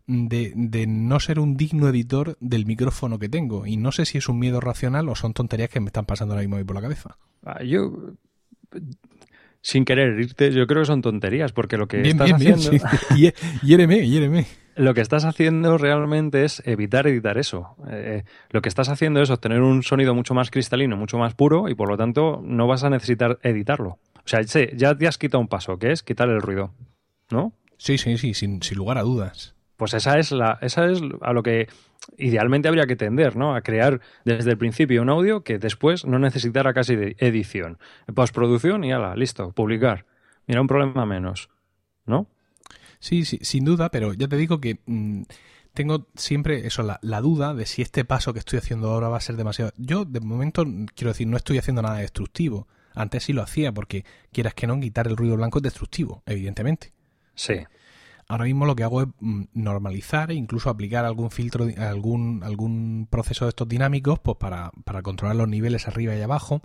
de, 0.06 0.52
de, 0.54 0.86
no 0.86 1.18
ser 1.18 1.40
un 1.40 1.56
digno 1.56 1.88
editor 1.88 2.36
del 2.40 2.64
micrófono 2.64 3.18
que 3.18 3.28
tengo. 3.28 3.66
Y 3.66 3.76
no 3.76 3.90
sé 3.90 4.06
si 4.06 4.18
es 4.18 4.28
un 4.28 4.38
miedo 4.38 4.60
racional 4.60 5.08
o 5.08 5.16
son 5.16 5.34
tonterías 5.34 5.70
que 5.70 5.80
me 5.80 5.86
están 5.86 6.06
pasando 6.06 6.34
ahora 6.34 6.46
mismo 6.46 6.64
por 6.64 6.76
la 6.76 6.82
cabeza. 6.82 7.18
Ah, 7.44 7.64
yo 7.64 8.14
sin 9.68 9.84
querer 9.84 10.18
irte, 10.18 10.50
yo 10.50 10.66
creo 10.66 10.80
que 10.80 10.86
son 10.86 11.02
tonterías, 11.02 11.52
porque 11.52 11.76
lo 11.76 11.88
que 11.88 12.00
estás 12.00 12.32
haciendo. 12.32 12.70
Bien, 12.70 13.34
Lo 14.76 14.94
que 14.94 15.02
estás 15.02 15.26
haciendo 15.26 15.76
realmente 15.76 16.44
es 16.44 16.62
evitar 16.64 17.06
editar 17.06 17.36
eso. 17.36 17.76
Eh, 17.90 18.22
lo 18.48 18.62
que 18.62 18.70
estás 18.70 18.88
haciendo 18.88 19.20
es 19.20 19.28
obtener 19.28 19.60
un 19.60 19.82
sonido 19.82 20.14
mucho 20.14 20.32
más 20.32 20.50
cristalino, 20.50 20.96
mucho 20.96 21.18
más 21.18 21.34
puro, 21.34 21.68
y 21.68 21.74
por 21.74 21.90
lo 21.90 21.98
tanto 21.98 22.40
no 22.42 22.66
vas 22.66 22.82
a 22.82 22.88
necesitar 22.88 23.40
editarlo. 23.42 23.98
O 24.14 24.22
sea, 24.24 24.40
ya 24.40 24.96
te 24.96 25.06
has 25.06 25.18
quitado 25.18 25.40
un 25.40 25.48
paso, 25.48 25.78
que 25.78 25.92
es 25.92 26.02
quitar 26.02 26.30
el 26.30 26.40
ruido. 26.40 26.72
¿No? 27.30 27.52
Sí, 27.76 27.98
sí, 27.98 28.16
sí, 28.16 28.32
sin, 28.32 28.62
sin 28.62 28.78
lugar 28.78 28.96
a 28.96 29.02
dudas. 29.02 29.54
Pues 29.78 29.94
esa 29.94 30.18
es 30.18 30.32
la, 30.32 30.58
esa 30.60 30.86
es 30.86 31.00
a 31.22 31.32
lo 31.32 31.44
que 31.44 31.68
idealmente 32.16 32.66
habría 32.66 32.86
que 32.86 32.96
tender, 32.96 33.36
¿no? 33.36 33.54
A 33.54 33.60
crear 33.60 34.00
desde 34.24 34.50
el 34.50 34.58
principio 34.58 35.00
un 35.00 35.08
audio 35.08 35.44
que 35.44 35.60
después 35.60 36.04
no 36.04 36.18
necesitara 36.18 36.74
casi 36.74 36.96
de 36.96 37.16
edición. 37.20 37.78
Postproducción 38.12 38.82
y 38.82 38.92
ala, 38.92 39.14
listo, 39.14 39.52
publicar. 39.52 40.04
Mira, 40.48 40.60
un 40.60 40.66
problema 40.66 41.06
menos, 41.06 41.48
¿no? 42.06 42.26
Sí, 42.98 43.24
sí, 43.24 43.38
sin 43.42 43.64
duda, 43.64 43.90
pero 43.90 44.14
ya 44.14 44.26
te 44.26 44.36
digo 44.36 44.60
que 44.60 44.80
mm, 44.84 45.22
tengo 45.74 46.08
siempre 46.16 46.66
eso, 46.66 46.82
la, 46.82 46.98
la, 47.00 47.20
duda 47.20 47.54
de 47.54 47.64
si 47.64 47.80
este 47.80 48.04
paso 48.04 48.32
que 48.32 48.40
estoy 48.40 48.58
haciendo 48.58 48.90
ahora 48.90 49.08
va 49.08 49.18
a 49.18 49.20
ser 49.20 49.36
demasiado. 49.36 49.72
Yo, 49.76 50.04
de 50.04 50.18
momento, 50.18 50.64
quiero 50.96 51.12
decir, 51.12 51.28
no 51.28 51.36
estoy 51.36 51.58
haciendo 51.58 51.82
nada 51.82 51.98
destructivo. 51.98 52.66
Antes 52.96 53.22
sí 53.22 53.32
lo 53.32 53.42
hacía, 53.42 53.70
porque 53.70 54.04
quieras 54.32 54.54
que 54.54 54.66
no, 54.66 54.80
quitar 54.80 55.06
el 55.06 55.16
ruido 55.16 55.36
blanco 55.36 55.60
es 55.60 55.62
destructivo, 55.62 56.24
evidentemente. 56.26 56.92
Sí. 57.36 57.54
Ahora 58.28 58.44
mismo 58.44 58.66
lo 58.66 58.76
que 58.76 58.84
hago 58.84 59.02
es 59.02 59.08
mm, 59.20 59.44
normalizar 59.54 60.30
e 60.30 60.34
incluso 60.34 60.70
aplicar 60.70 61.04
algún 61.04 61.30
filtro, 61.30 61.66
algún, 61.78 62.42
algún 62.44 63.08
proceso 63.10 63.46
de 63.46 63.50
estos 63.50 63.68
dinámicos 63.68 64.18
pues 64.18 64.36
para, 64.36 64.70
para 64.84 65.02
controlar 65.02 65.36
los 65.36 65.48
niveles 65.48 65.88
arriba 65.88 66.14
y 66.14 66.20
abajo 66.20 66.62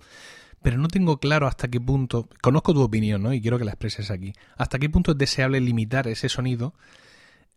pero 0.64 0.78
no 0.78 0.88
tengo 0.88 1.18
claro 1.18 1.46
hasta 1.46 1.68
qué 1.68 1.78
punto, 1.78 2.30
conozco 2.40 2.72
tu 2.72 2.80
opinión, 2.80 3.22
¿no? 3.22 3.34
Y 3.34 3.42
quiero 3.42 3.58
que 3.58 3.66
la 3.66 3.72
expreses 3.72 4.10
aquí. 4.10 4.32
Hasta 4.56 4.78
qué 4.78 4.88
punto 4.88 5.12
es 5.12 5.18
deseable 5.18 5.60
limitar 5.60 6.08
ese 6.08 6.30
sonido 6.30 6.72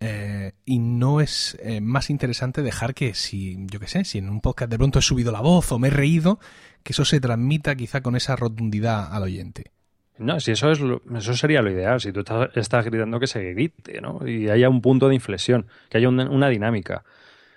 eh, 0.01 0.51
y 0.65 0.79
no 0.79 1.21
es 1.21 1.57
eh, 1.61 1.79
más 1.79 2.09
interesante 2.09 2.61
dejar 2.61 2.93
que 2.93 3.13
si, 3.13 3.55
yo 3.67 3.79
qué 3.79 3.87
sé, 3.87 4.03
si 4.03 4.17
en 4.17 4.27
un 4.27 4.41
podcast 4.41 4.69
de 4.69 4.77
pronto 4.77 4.99
he 4.99 5.01
subido 5.01 5.31
la 5.31 5.39
voz 5.39 5.71
o 5.71 5.79
me 5.79 5.87
he 5.87 5.91
reído, 5.91 6.41
que 6.83 6.91
eso 6.91 7.05
se 7.05 7.21
transmita 7.21 7.75
quizá 7.75 8.01
con 8.01 8.17
esa 8.17 8.35
rotundidad 8.35 9.13
al 9.13 9.23
oyente. 9.23 9.71
No, 10.19 10.39
si 10.39 10.51
eso 10.51 10.71
es 10.71 10.79
eso 11.15 11.33
sería 11.33 11.61
lo 11.61 11.71
ideal, 11.71 12.01
si 12.01 12.11
tú 12.11 12.23
estás, 12.55 12.85
gritando 12.85 13.19
que 13.19 13.27
se 13.27 13.53
grite, 13.53 14.01
¿no? 14.01 14.27
Y 14.27 14.49
haya 14.49 14.69
un 14.69 14.81
punto 14.81 15.07
de 15.09 15.15
inflexión, 15.15 15.67
que 15.89 15.97
haya 15.97 16.09
una, 16.09 16.49
dinámica. 16.49 17.03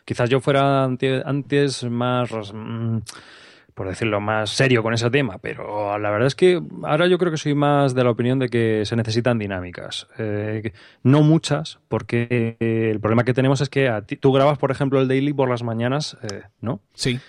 Quizás 0.05 0.29
yo 0.29 0.41
fuera 0.41 0.85
antes 0.85 1.85
más 1.85 2.31
mm, 2.53 2.99
por 3.75 3.89
decirlo 3.89 4.21
más 4.21 4.51
serio 4.51 4.83
con 4.83 4.93
ese 4.93 5.09
tema, 5.11 5.39
pero 5.39 5.99
la 5.99 6.11
verdad 6.11 6.27
es 6.27 6.35
que 6.35 6.61
ahora 6.83 7.07
yo 7.07 7.17
creo 7.19 7.31
que 7.31 7.39
soy 7.39 7.55
más 7.55 7.95
de 7.95 8.05
la 8.05 8.11
opinión 8.11 8.39
de 8.39 8.49
que 8.49 8.85
se 8.85 8.97
necesitan 8.97 9.39
dinámicas. 9.39 10.09
Eh, 10.19 10.73
no 11.03 11.23
muchas, 11.23 11.79
porque 11.89 12.57
el 12.61 13.01
problema 13.01 13.25
que 13.25 13.33
tenemos 13.33 13.61
es 13.61 13.69
que 13.69 13.91
tú 14.21 14.33
grabas, 14.33 14.59
por 14.59 14.71
ejemplo, 14.71 15.01
el 15.01 15.09
daily 15.09 15.33
por 15.33 15.49
las 15.49 15.63
mañanas, 15.63 16.19
eh, 16.31 16.43
¿no? 16.61 16.81
Sí 16.95 17.21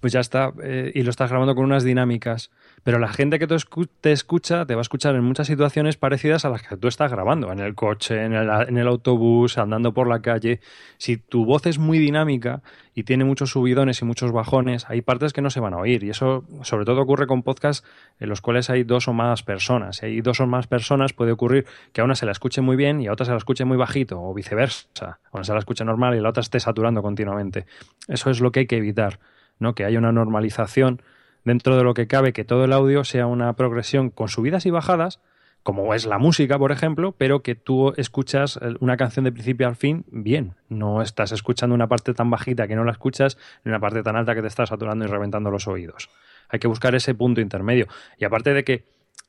pues 0.00 0.12
ya 0.12 0.20
está, 0.20 0.52
eh, 0.62 0.92
y 0.94 1.02
lo 1.02 1.10
estás 1.10 1.30
grabando 1.30 1.54
con 1.54 1.64
unas 1.64 1.84
dinámicas. 1.84 2.50
Pero 2.84 2.98
la 2.98 3.08
gente 3.08 3.38
que 3.38 3.46
te 3.46 4.12
escucha 4.12 4.66
te 4.66 4.74
va 4.74 4.80
a 4.80 4.82
escuchar 4.82 5.14
en 5.14 5.24
muchas 5.24 5.46
situaciones 5.46 5.96
parecidas 5.96 6.44
a 6.44 6.50
las 6.50 6.62
que 6.62 6.76
tú 6.76 6.88
estás 6.88 7.10
grabando, 7.10 7.52
en 7.52 7.58
el 7.58 7.74
coche, 7.74 8.24
en 8.24 8.32
el, 8.32 8.88
autobús, 8.88 9.58
andando 9.58 9.92
por 9.92 10.08
la 10.08 10.20
calle. 10.20 10.60
Si 10.96 11.16
tu 11.16 11.44
voz 11.44 11.66
es 11.66 11.78
muy 11.78 11.98
dinámica 11.98 12.62
y 12.94 13.04
tiene 13.04 13.24
muchos 13.24 13.50
subidones 13.50 14.00
y 14.00 14.04
muchos 14.04 14.32
bajones, 14.32 14.86
hay 14.88 15.02
partes 15.02 15.32
que 15.32 15.42
no 15.42 15.50
se 15.50 15.60
van 15.60 15.74
a 15.74 15.78
oír. 15.78 16.04
Y 16.04 16.10
eso 16.10 16.44
sobre 16.62 16.84
todo 16.84 17.00
ocurre 17.00 17.26
con 17.26 17.42
podcasts 17.42 17.86
en 18.20 18.28
los 18.28 18.40
cuales 18.40 18.70
hay 18.70 18.84
dos 18.84 19.08
o 19.08 19.12
más 19.12 19.42
personas. 19.42 19.96
Si 19.96 20.06
hay 20.06 20.20
dos 20.20 20.40
o 20.40 20.46
más 20.46 20.66
personas 20.66 21.12
puede 21.12 21.32
ocurrir 21.32 21.66
que 21.92 22.00
a 22.00 22.04
una 22.04 22.14
se 22.14 22.26
la 22.26 22.32
escuche 22.32 22.60
muy 22.60 22.76
bien 22.76 23.00
y 23.00 23.08
a 23.08 23.12
otra 23.12 23.26
se 23.26 23.32
la 23.32 23.38
escuche 23.38 23.64
muy 23.64 23.76
bajito, 23.76 24.20
o 24.20 24.34
viceversa. 24.34 25.20
Una 25.32 25.44
se 25.44 25.52
la 25.52 25.58
escuche 25.58 25.84
normal 25.84 26.16
y 26.16 26.20
la 26.20 26.30
otra 26.30 26.40
esté 26.40 26.60
saturando 26.60 27.02
continuamente. 27.02 27.66
Eso 28.06 28.30
es 28.30 28.40
lo 28.40 28.52
que 28.52 28.60
hay 28.60 28.66
que 28.66 28.76
evitar. 28.76 29.18
¿no? 29.58 29.74
que 29.74 29.84
haya 29.84 29.98
una 29.98 30.12
normalización 30.12 31.02
dentro 31.48 31.76
de 31.76 31.82
lo 31.82 31.94
que 31.94 32.06
cabe, 32.06 32.32
que 32.32 32.44
todo 32.44 32.64
el 32.64 32.72
audio 32.72 33.02
sea 33.02 33.26
una 33.26 33.52
progresión 33.54 34.10
con 34.10 34.28
subidas 34.28 34.66
y 34.66 34.70
bajadas, 34.70 35.20
como 35.62 35.92
es 35.94 36.06
la 36.06 36.18
música, 36.18 36.58
por 36.58 36.72
ejemplo, 36.72 37.12
pero 37.18 37.42
que 37.42 37.54
tú 37.54 37.92
escuchas 37.96 38.58
una 38.80 38.96
canción 38.96 39.24
de 39.24 39.32
principio 39.32 39.66
al 39.66 39.76
fin 39.76 40.04
bien. 40.08 40.54
No 40.68 41.02
estás 41.02 41.32
escuchando 41.32 41.74
una 41.74 41.88
parte 41.88 42.14
tan 42.14 42.30
bajita 42.30 42.68
que 42.68 42.76
no 42.76 42.84
la 42.84 42.92
escuchas, 42.92 43.36
ni 43.64 43.70
una 43.70 43.80
parte 43.80 44.02
tan 44.02 44.16
alta 44.16 44.34
que 44.34 44.40
te 44.40 44.46
estás 44.46 44.68
saturando 44.68 45.04
y 45.04 45.08
reventando 45.08 45.50
los 45.50 45.66
oídos. 45.66 46.08
Hay 46.48 46.58
que 46.58 46.68
buscar 46.68 46.94
ese 46.94 47.14
punto 47.14 47.40
intermedio. 47.40 47.88
Y 48.18 48.24
aparte 48.24 48.54
de 48.54 48.64
que 48.64 48.84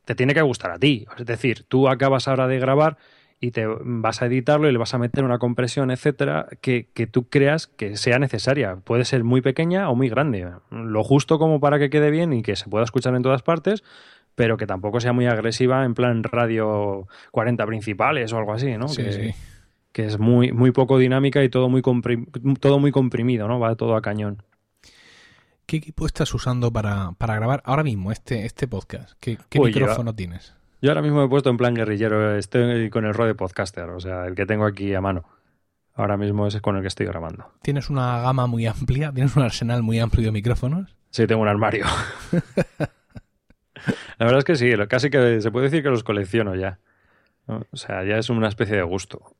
te 0.05 0.15
tiene 0.15 0.33
que 0.33 0.41
gustar 0.41 0.71
a 0.71 0.79
ti. 0.79 1.05
Es 1.17 1.25
decir, 1.25 1.63
tú 1.67 1.89
acabas 1.89 2.27
ahora 2.27 2.47
de 2.47 2.59
grabar 2.59 2.97
y 3.41 3.51
te 3.51 3.65
vas 3.65 4.21
a 4.21 4.25
editarlo 4.25 4.67
y 4.67 4.71
le 4.71 4.77
vas 4.77 4.93
a 4.93 4.97
meter 4.97 5.23
una 5.23 5.39
compresión, 5.39 5.91
etcétera, 5.91 6.47
que, 6.61 6.89
tú 7.09 7.29
creas 7.29 7.67
que 7.67 7.95
sea 7.95 8.19
necesaria. 8.19 8.75
Puede 8.77 9.05
ser 9.05 9.23
muy 9.23 9.41
pequeña 9.41 9.89
o 9.89 9.95
muy 9.95 10.09
grande. 10.09 10.49
Lo 10.71 11.03
justo 11.03 11.39
como 11.39 11.59
para 11.59 11.79
que 11.79 11.89
quede 11.89 12.11
bien 12.11 12.33
y 12.33 12.41
que 12.41 12.55
se 12.55 12.67
pueda 12.69 12.83
escuchar 12.83 13.15
en 13.15 13.23
todas 13.23 13.41
partes, 13.41 13.83
pero 14.35 14.57
que 14.57 14.67
tampoco 14.67 14.99
sea 14.99 15.13
muy 15.13 15.25
agresiva 15.25 15.85
en 15.85 15.93
plan 15.93 16.23
radio 16.23 17.07
40 17.31 17.65
principales 17.65 18.33
o 18.33 18.37
algo 18.37 18.53
así, 18.53 18.77
¿no? 18.77 18.89
Sí, 18.89 19.03
que, 19.03 19.13
sí. 19.13 19.31
que 19.93 20.05
es 20.05 20.19
muy, 20.19 20.51
muy 20.51 20.71
poco 20.71 20.97
dinámica 20.97 21.41
y 21.41 21.49
todo 21.49 21.69
muy, 21.69 21.81
todo 22.59 22.79
muy 22.79 22.91
comprimido, 22.91 23.47
¿no? 23.47 23.59
Va 23.59 23.75
todo 23.75 23.95
a 23.95 24.01
cañón. 24.01 24.43
¿Qué 25.65 25.77
equipo 25.77 26.05
estás 26.05 26.33
usando 26.33 26.73
para, 26.73 27.15
grabar 27.19 27.61
ahora 27.63 27.83
mismo 27.83 28.11
este, 28.11 28.45
este 28.45 28.67
podcast? 28.67 29.13
¿Qué, 29.19 29.37
micrófono 29.53 30.13
tienes? 30.13 30.58
Yo 30.81 30.91
ahora 30.91 31.01
mismo 31.01 31.19
me 31.19 31.25
he 31.25 31.29
puesto 31.29 31.49
en 31.49 31.57
plan 31.57 31.73
guerrillero, 31.73 32.35
estoy 32.37 32.89
con 32.89 33.05
el 33.05 33.13
Rode 33.13 33.35
Podcaster, 33.35 33.89
o 33.89 33.99
sea, 33.99 34.25
el 34.25 34.35
que 34.35 34.45
tengo 34.45 34.65
aquí 34.65 34.93
a 34.93 35.01
mano. 35.01 35.25
Ahora 35.93 36.15
mismo 36.15 36.47
es 36.47 36.61
con 36.61 36.77
el 36.77 36.81
que 36.81 36.87
estoy 36.87 37.05
grabando. 37.05 37.51
¿Tienes 37.61 37.89
una 37.89 38.21
gama 38.21 38.47
muy 38.47 38.65
amplia? 38.65 39.11
¿Tienes 39.11 39.35
un 39.35 39.43
arsenal 39.43 39.83
muy 39.83 39.99
amplio 39.99 40.27
de 40.27 40.31
micrófonos? 40.31 40.95
Sí, 41.09 41.27
tengo 41.27 41.41
un 41.41 41.49
armario. 41.49 41.85
La 44.17 44.25
verdad 44.25 44.39
es 44.39 44.45
que 44.45 44.55
sí, 44.55 44.71
casi 44.87 45.09
que 45.09 45.41
se 45.41 45.51
puede 45.51 45.65
decir 45.65 45.83
que 45.83 45.89
los 45.89 46.03
colecciono 46.03 46.55
ya. 46.55 46.79
O 47.47 47.75
sea, 47.75 48.05
ya 48.05 48.17
es 48.17 48.29
una 48.29 48.47
especie 48.47 48.77
de 48.77 48.83
gusto. 48.83 49.35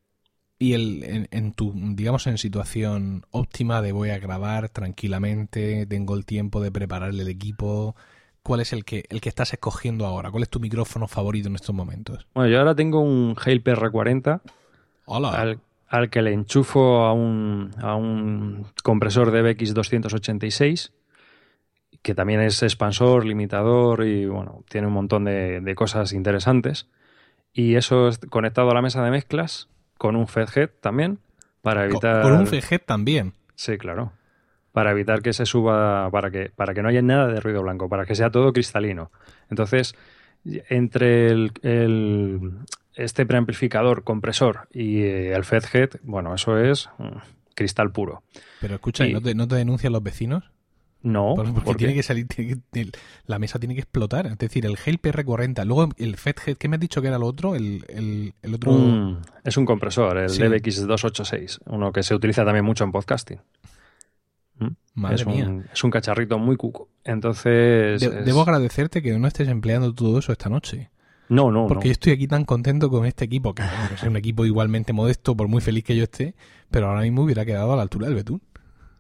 Y 0.58 0.74
el, 0.74 1.04
en, 1.04 1.28
en, 1.32 1.54
tu, 1.54 1.74
digamos, 1.74 2.28
en 2.28 2.38
situación 2.38 3.26
óptima 3.32 3.82
de 3.82 3.94
voy 3.94 4.10
a 4.10 4.20
grabar 4.20 4.68
tranquilamente, 4.68 5.86
tengo 5.86 6.16
el 6.16 6.26
tiempo 6.26 6.60
de 6.60 6.72
prepararle 6.72 7.24
el 7.24 7.30
equipo, 7.30 7.96
cuál 8.44 8.62
es 8.62 8.74
el 8.74 8.86
que, 8.86 9.06
el 9.10 9.22
que 9.22 9.30
estás 9.30 9.54
escogiendo 9.54 10.06
ahora. 10.06 10.32
¿Cuál 10.32 10.44
es 10.44 10.50
tu 10.50 10.60
micrófono 10.60 11.08
favorito 11.08 11.48
en 11.50 11.56
estos 11.56 11.76
momentos? 11.76 12.28
Bueno, 12.34 12.50
yo 12.50 12.60
ahora 12.60 12.76
tengo 12.76 13.00
un 13.02 13.36
Hale 13.44 13.64
PR40 13.64 14.42
Hola. 15.06 15.58
Al, 15.88 16.10
que 16.12 16.22
le 16.22 16.34
enchufo 16.34 17.04
a 17.04 17.14
un, 17.14 17.72
a 17.82 17.96
un 17.96 18.68
compresor 18.84 19.32
de 19.32 19.42
BX286 19.44 20.92
que 22.04 22.16
también 22.16 22.42
es 22.42 22.62
expansor, 22.62 23.26
limitador 23.26 24.06
y 24.06 24.28
bueno, 24.28 24.64
tiene 24.70 24.88
un 24.88 24.94
montón 24.94 25.26
de, 25.26 25.60
de 25.62 25.76
cosas 25.76 26.14
interesantes. 26.14 26.88
Y 27.52 27.76
eso 27.76 28.08
es 28.08 28.20
conectado 28.20 28.70
a 28.70 28.74
la 28.74 28.82
mesa 28.82 29.04
de 29.04 29.12
mezclas 29.12 29.68
con 29.98 30.16
un 30.16 30.28
FedHead 30.28 30.70
también 30.80 31.20
para 31.62 31.86
evitar... 31.86 32.22
¿Con 32.22 32.34
un 32.34 32.48
FedHead 32.48 32.82
también? 32.86 33.34
Sí, 33.56 33.78
claro 33.78 34.14
para 34.72 34.92
evitar 34.92 35.22
que 35.22 35.34
se 35.34 35.46
suba, 35.46 36.10
para 36.12 36.32
que, 36.32 36.52
para 36.56 36.74
que 36.74 36.82
no 36.82 36.90
haya 36.90 37.02
nada 37.02 37.28
de 37.28 37.40
ruido 37.40 37.64
blanco, 37.64 37.90
para 37.90 38.06
que 38.06 38.16
sea 38.16 38.30
todo 38.30 38.54
cristalino. 38.54 39.12
Entonces, 39.50 39.96
entre 40.46 41.28
el, 41.28 41.52
este 42.94 43.26
preamplificador 43.26 44.04
compresor 44.04 44.68
y 44.72 45.02
eh, 45.02 45.34
el 45.34 45.44
FedHead, 45.44 46.00
bueno, 46.04 46.34
eso 46.34 46.58
es 46.58 46.90
mm, 46.98 47.18
cristal 47.56 47.92
puro. 47.92 48.24
Pero 48.62 48.76
escucha, 48.76 49.08
¿no, 49.08 49.22
te, 49.22 49.36
¿no 49.36 49.48
te 49.48 49.56
denuncian 49.56 49.94
los 49.94 50.04
vecinos? 50.04 50.52
No, 51.02 51.34
porque 51.64 51.76
tiene 51.76 51.94
que 51.94 52.04
salir, 52.04 52.28
la 53.26 53.40
mesa 53.40 53.58
tiene 53.58 53.74
que 53.74 53.80
explotar. 53.80 54.28
Es 54.28 54.38
decir, 54.38 54.66
el 54.66 54.76
Hale 54.86 55.02
PR40, 55.02 55.64
luego 55.64 55.88
el 55.98 56.18
FedHead, 56.18 56.58
¿qué 56.58 56.68
me 56.68 56.76
has 56.76 56.82
dicho 56.82 57.02
que 57.02 57.08
era 57.08 57.18
lo 57.18 57.26
otro? 57.26 57.56
El, 57.56 57.86
el, 57.88 58.54
otro... 58.54 59.18
es 59.46 59.56
un 59.56 59.66
compresor, 59.66 60.18
el 60.18 60.30
DBX286, 60.30 61.60
uno 61.68 61.94
que 61.94 62.04
se 62.04 62.14
utiliza 62.14 62.44
también 62.44 62.66
mucho 62.66 62.84
en 62.84 62.92
podcasting 62.92 63.40
es, 65.12 65.26
Un, 65.26 65.66
es 65.72 65.84
un 65.84 65.92
cacharrito 65.92 66.38
muy 66.38 66.56
cuco. 66.56 66.90
Entonces. 67.04 68.02
Debo 68.26 68.42
agradecerte 68.42 69.02
que 69.02 69.18
no 69.18 69.28
estés 69.28 69.48
empleando 69.48 69.94
todo 69.94 70.20
eso 70.20 70.32
esta 70.32 70.50
noche. 70.50 70.90
No, 71.30 71.52
no. 71.52 71.68
Porque 71.68 71.88
yo 71.88 71.92
estoy 71.92 72.14
aquí 72.14 72.28
tan 72.28 72.44
contento 72.44 72.90
con 72.90 73.06
este 73.06 73.26
equipo, 73.26 73.54
que 73.54 73.64
es 73.94 74.04
un 74.04 74.18
equipo 74.18 74.46
igualmente 74.46 74.94
modesto, 74.94 75.38
por 75.38 75.48
muy 75.48 75.62
feliz 75.62 75.84
que 75.84 75.96
yo 75.96 76.04
esté, 76.04 76.34
pero 76.72 76.88
ahora 76.88 77.02
mismo 77.02 77.24
hubiera 77.24 77.46
quedado 77.46 77.74
a 77.74 77.76
la 77.76 77.84
altura 77.84 78.08
del 78.08 78.16
Betún. 78.16 78.42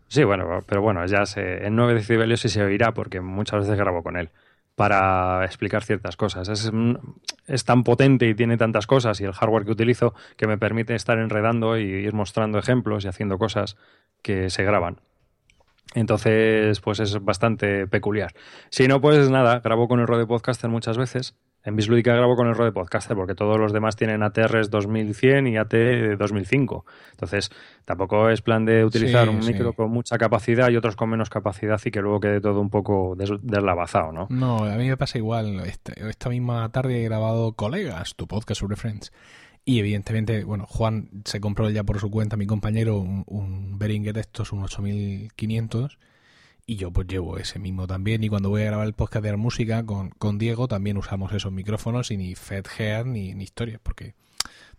Sí, 0.07 0.23
bueno, 0.23 0.59
pero 0.65 0.81
bueno, 0.81 1.05
ya 1.05 1.25
sé, 1.25 1.65
en 1.65 1.75
9 1.75 1.95
decibelios 1.95 2.39
sí 2.39 2.49
se 2.49 2.63
oirá 2.63 2.93
porque 2.93 3.21
muchas 3.21 3.61
veces 3.61 3.77
grabo 3.77 4.01
con 4.01 4.17
él 4.17 4.29
para 4.75 5.43
explicar 5.43 5.83
ciertas 5.83 6.15
cosas. 6.15 6.47
Es, 6.49 6.71
es, 7.47 7.65
tan 7.65 7.83
potente 7.83 8.27
y 8.27 8.33
tiene 8.33 8.57
tantas 8.57 8.87
cosas 8.87 9.19
y 9.19 9.25
el 9.25 9.33
hardware 9.33 9.65
que 9.65 9.71
utilizo 9.71 10.13
que 10.37 10.47
me 10.47 10.57
permite 10.57 10.95
estar 10.95 11.19
enredando 11.19 11.77
y 11.77 11.83
ir 11.83 12.13
mostrando 12.13 12.57
ejemplos 12.57 13.03
y 13.03 13.07
haciendo 13.07 13.37
cosas 13.37 13.75
que 14.21 14.49
se 14.49 14.63
graban. 14.63 15.01
Entonces, 15.95 16.79
pues 16.81 16.99
es 16.99 17.23
bastante 17.23 17.87
peculiar. 17.87 18.33
Si 18.69 18.87
no, 18.87 19.01
pues 19.01 19.29
nada, 19.29 19.59
grabo 19.59 19.87
con 19.87 19.99
el 19.99 20.07
Rode 20.07 20.27
Podcaster 20.27 20.69
muchas 20.69 20.97
veces. 20.97 21.35
En 21.61 21.75
Bislúdica 21.75 22.15
grabo 22.15 22.37
con 22.37 22.47
el 22.47 22.55
Rode 22.55 22.71
Podcaster 22.71 23.17
porque 23.17 23.35
todos 23.35 23.59
los 23.59 23.73
demás 23.73 23.97
tienen 23.97 24.23
ATRs 24.23 24.69
2100 24.69 25.47
y 25.47 25.57
AT 25.57 25.73
2005. 26.17 26.85
Entonces, 27.11 27.49
tampoco 27.83 28.29
es 28.29 28.41
plan 28.41 28.63
de 28.63 28.85
utilizar 28.85 29.27
un 29.27 29.39
micro 29.39 29.73
con 29.73 29.91
mucha 29.91 30.17
capacidad 30.17 30.69
y 30.69 30.77
otros 30.77 30.95
con 30.95 31.09
menos 31.09 31.29
capacidad 31.29 31.79
y 31.83 31.91
que 31.91 32.01
luego 32.01 32.21
quede 32.21 32.39
todo 32.39 32.61
un 32.61 32.69
poco 32.69 33.15
deslavazado, 33.17 34.13
¿no? 34.13 34.27
No, 34.29 34.63
a 34.63 34.75
mí 34.75 34.87
me 34.87 34.95
pasa 34.95 35.17
igual. 35.17 35.59
Esta, 35.65 35.91
esta 35.93 36.29
misma 36.29 36.71
tarde 36.71 37.01
he 37.01 37.03
grabado 37.03 37.51
Colegas, 37.53 38.15
tu 38.15 38.25
podcast 38.25 38.61
sobre 38.61 38.77
Friends. 38.77 39.11
Y 39.65 39.79
evidentemente, 39.79 40.43
bueno, 40.43 40.65
Juan 40.67 41.09
se 41.25 41.39
compró 41.39 41.69
ya 41.69 41.83
por 41.83 41.99
su 41.99 42.09
cuenta, 42.09 42.37
mi 42.37 42.47
compañero, 42.47 42.97
un, 42.99 43.23
un 43.27 43.77
Behringer 43.77 44.13
de 44.13 44.21
estos, 44.21 44.51
un 44.51 44.63
8500. 44.63 45.99
Y 46.65 46.75
yo 46.75 46.91
pues 46.91 47.07
llevo 47.07 47.37
ese 47.37 47.59
mismo 47.59 47.87
también. 47.87 48.23
Y 48.23 48.29
cuando 48.29 48.49
voy 48.49 48.61
a 48.61 48.65
grabar 48.65 48.87
el 48.87 48.93
podcast 48.93 49.23
de 49.23 49.31
la 49.31 49.37
música 49.37 49.85
con, 49.85 50.11
con 50.11 50.37
Diego, 50.37 50.67
también 50.67 50.97
usamos 50.97 51.33
esos 51.33 51.51
micrófonos 51.51 52.11
y 52.11 52.17
ni 52.17 52.35
Fed 52.35 52.65
ni, 53.05 53.33
ni 53.33 53.43
historias, 53.43 53.79
porque 53.81 54.13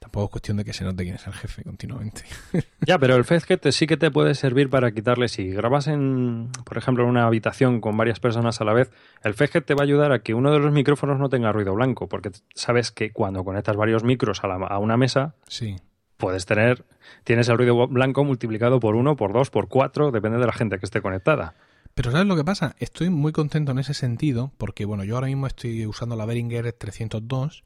Tampoco 0.01 0.25
es 0.25 0.31
cuestión 0.31 0.57
de 0.57 0.65
que 0.65 0.73
se 0.73 0.83
note 0.83 1.05
quién 1.05 1.17
es 1.17 1.27
el 1.27 1.35
jefe 1.35 1.63
continuamente. 1.63 2.23
Ya, 2.87 2.99
pero 2.99 3.15
el 3.15 3.25
FedGet 3.25 3.71
sí 3.71 3.87
que 3.87 3.99
te 3.99 4.11
puede 4.11 4.35
servir 4.35 4.71
para 4.71 4.91
quitarle. 4.93 5.29
Si 5.29 5.51
grabas 5.51 5.87
en, 5.87 6.49
por 6.65 6.79
ejemplo, 6.79 7.05
en 7.05 7.11
una 7.11 7.27
habitación 7.27 7.83
con 7.83 7.97
varias 7.99 8.19
personas 8.19 8.61
a 8.63 8.65
la 8.65 8.73
vez, 8.73 8.91
el 9.23 9.35
FedGet 9.35 9.67
te 9.67 9.75
va 9.75 9.83
a 9.83 9.85
ayudar 9.85 10.11
a 10.13 10.21
que 10.21 10.33
uno 10.33 10.51
de 10.51 10.59
los 10.59 10.73
micrófonos 10.73 11.19
no 11.19 11.29
tenga 11.29 11.53
ruido 11.53 11.75
blanco, 11.75 12.09
porque 12.09 12.31
sabes 12.55 12.91
que 12.91 13.13
cuando 13.13 13.45
conectas 13.45 13.77
varios 13.77 14.03
micros 14.03 14.43
a, 14.43 14.47
a 14.47 14.79
una 14.79 14.97
mesa, 14.97 15.35
sí. 15.47 15.77
puedes 16.17 16.47
tener, 16.47 16.87
tienes 17.23 17.51
el 17.51 17.59
ruido 17.59 17.87
blanco 17.87 18.25
multiplicado 18.25 18.81
por 18.81 18.97
uno, 18.97 19.15
por 19.17 19.35
dos, 19.35 19.51
por 19.51 19.69
cuatro, 19.69 20.11
depende 20.11 20.39
de 20.39 20.47
la 20.47 20.53
gente 20.53 20.79
que 20.79 20.87
esté 20.87 21.03
conectada. 21.03 21.55
Pero 21.95 22.11
¿sabes 22.11 22.27
lo 22.27 22.37
que 22.37 22.45
pasa? 22.45 22.75
Estoy 22.79 23.11
muy 23.11 23.33
contento 23.33 23.73
en 23.73 23.79
ese 23.79 23.93
sentido, 23.93 24.53
porque 24.57 24.87
bueno, 24.87 25.05
yo 25.05 25.17
ahora 25.17 25.27
mismo 25.27 25.47
estoy 25.47 25.85
usando 25.87 26.17
la 26.17 26.25
Behringer 26.25 26.73
302, 26.73 27.63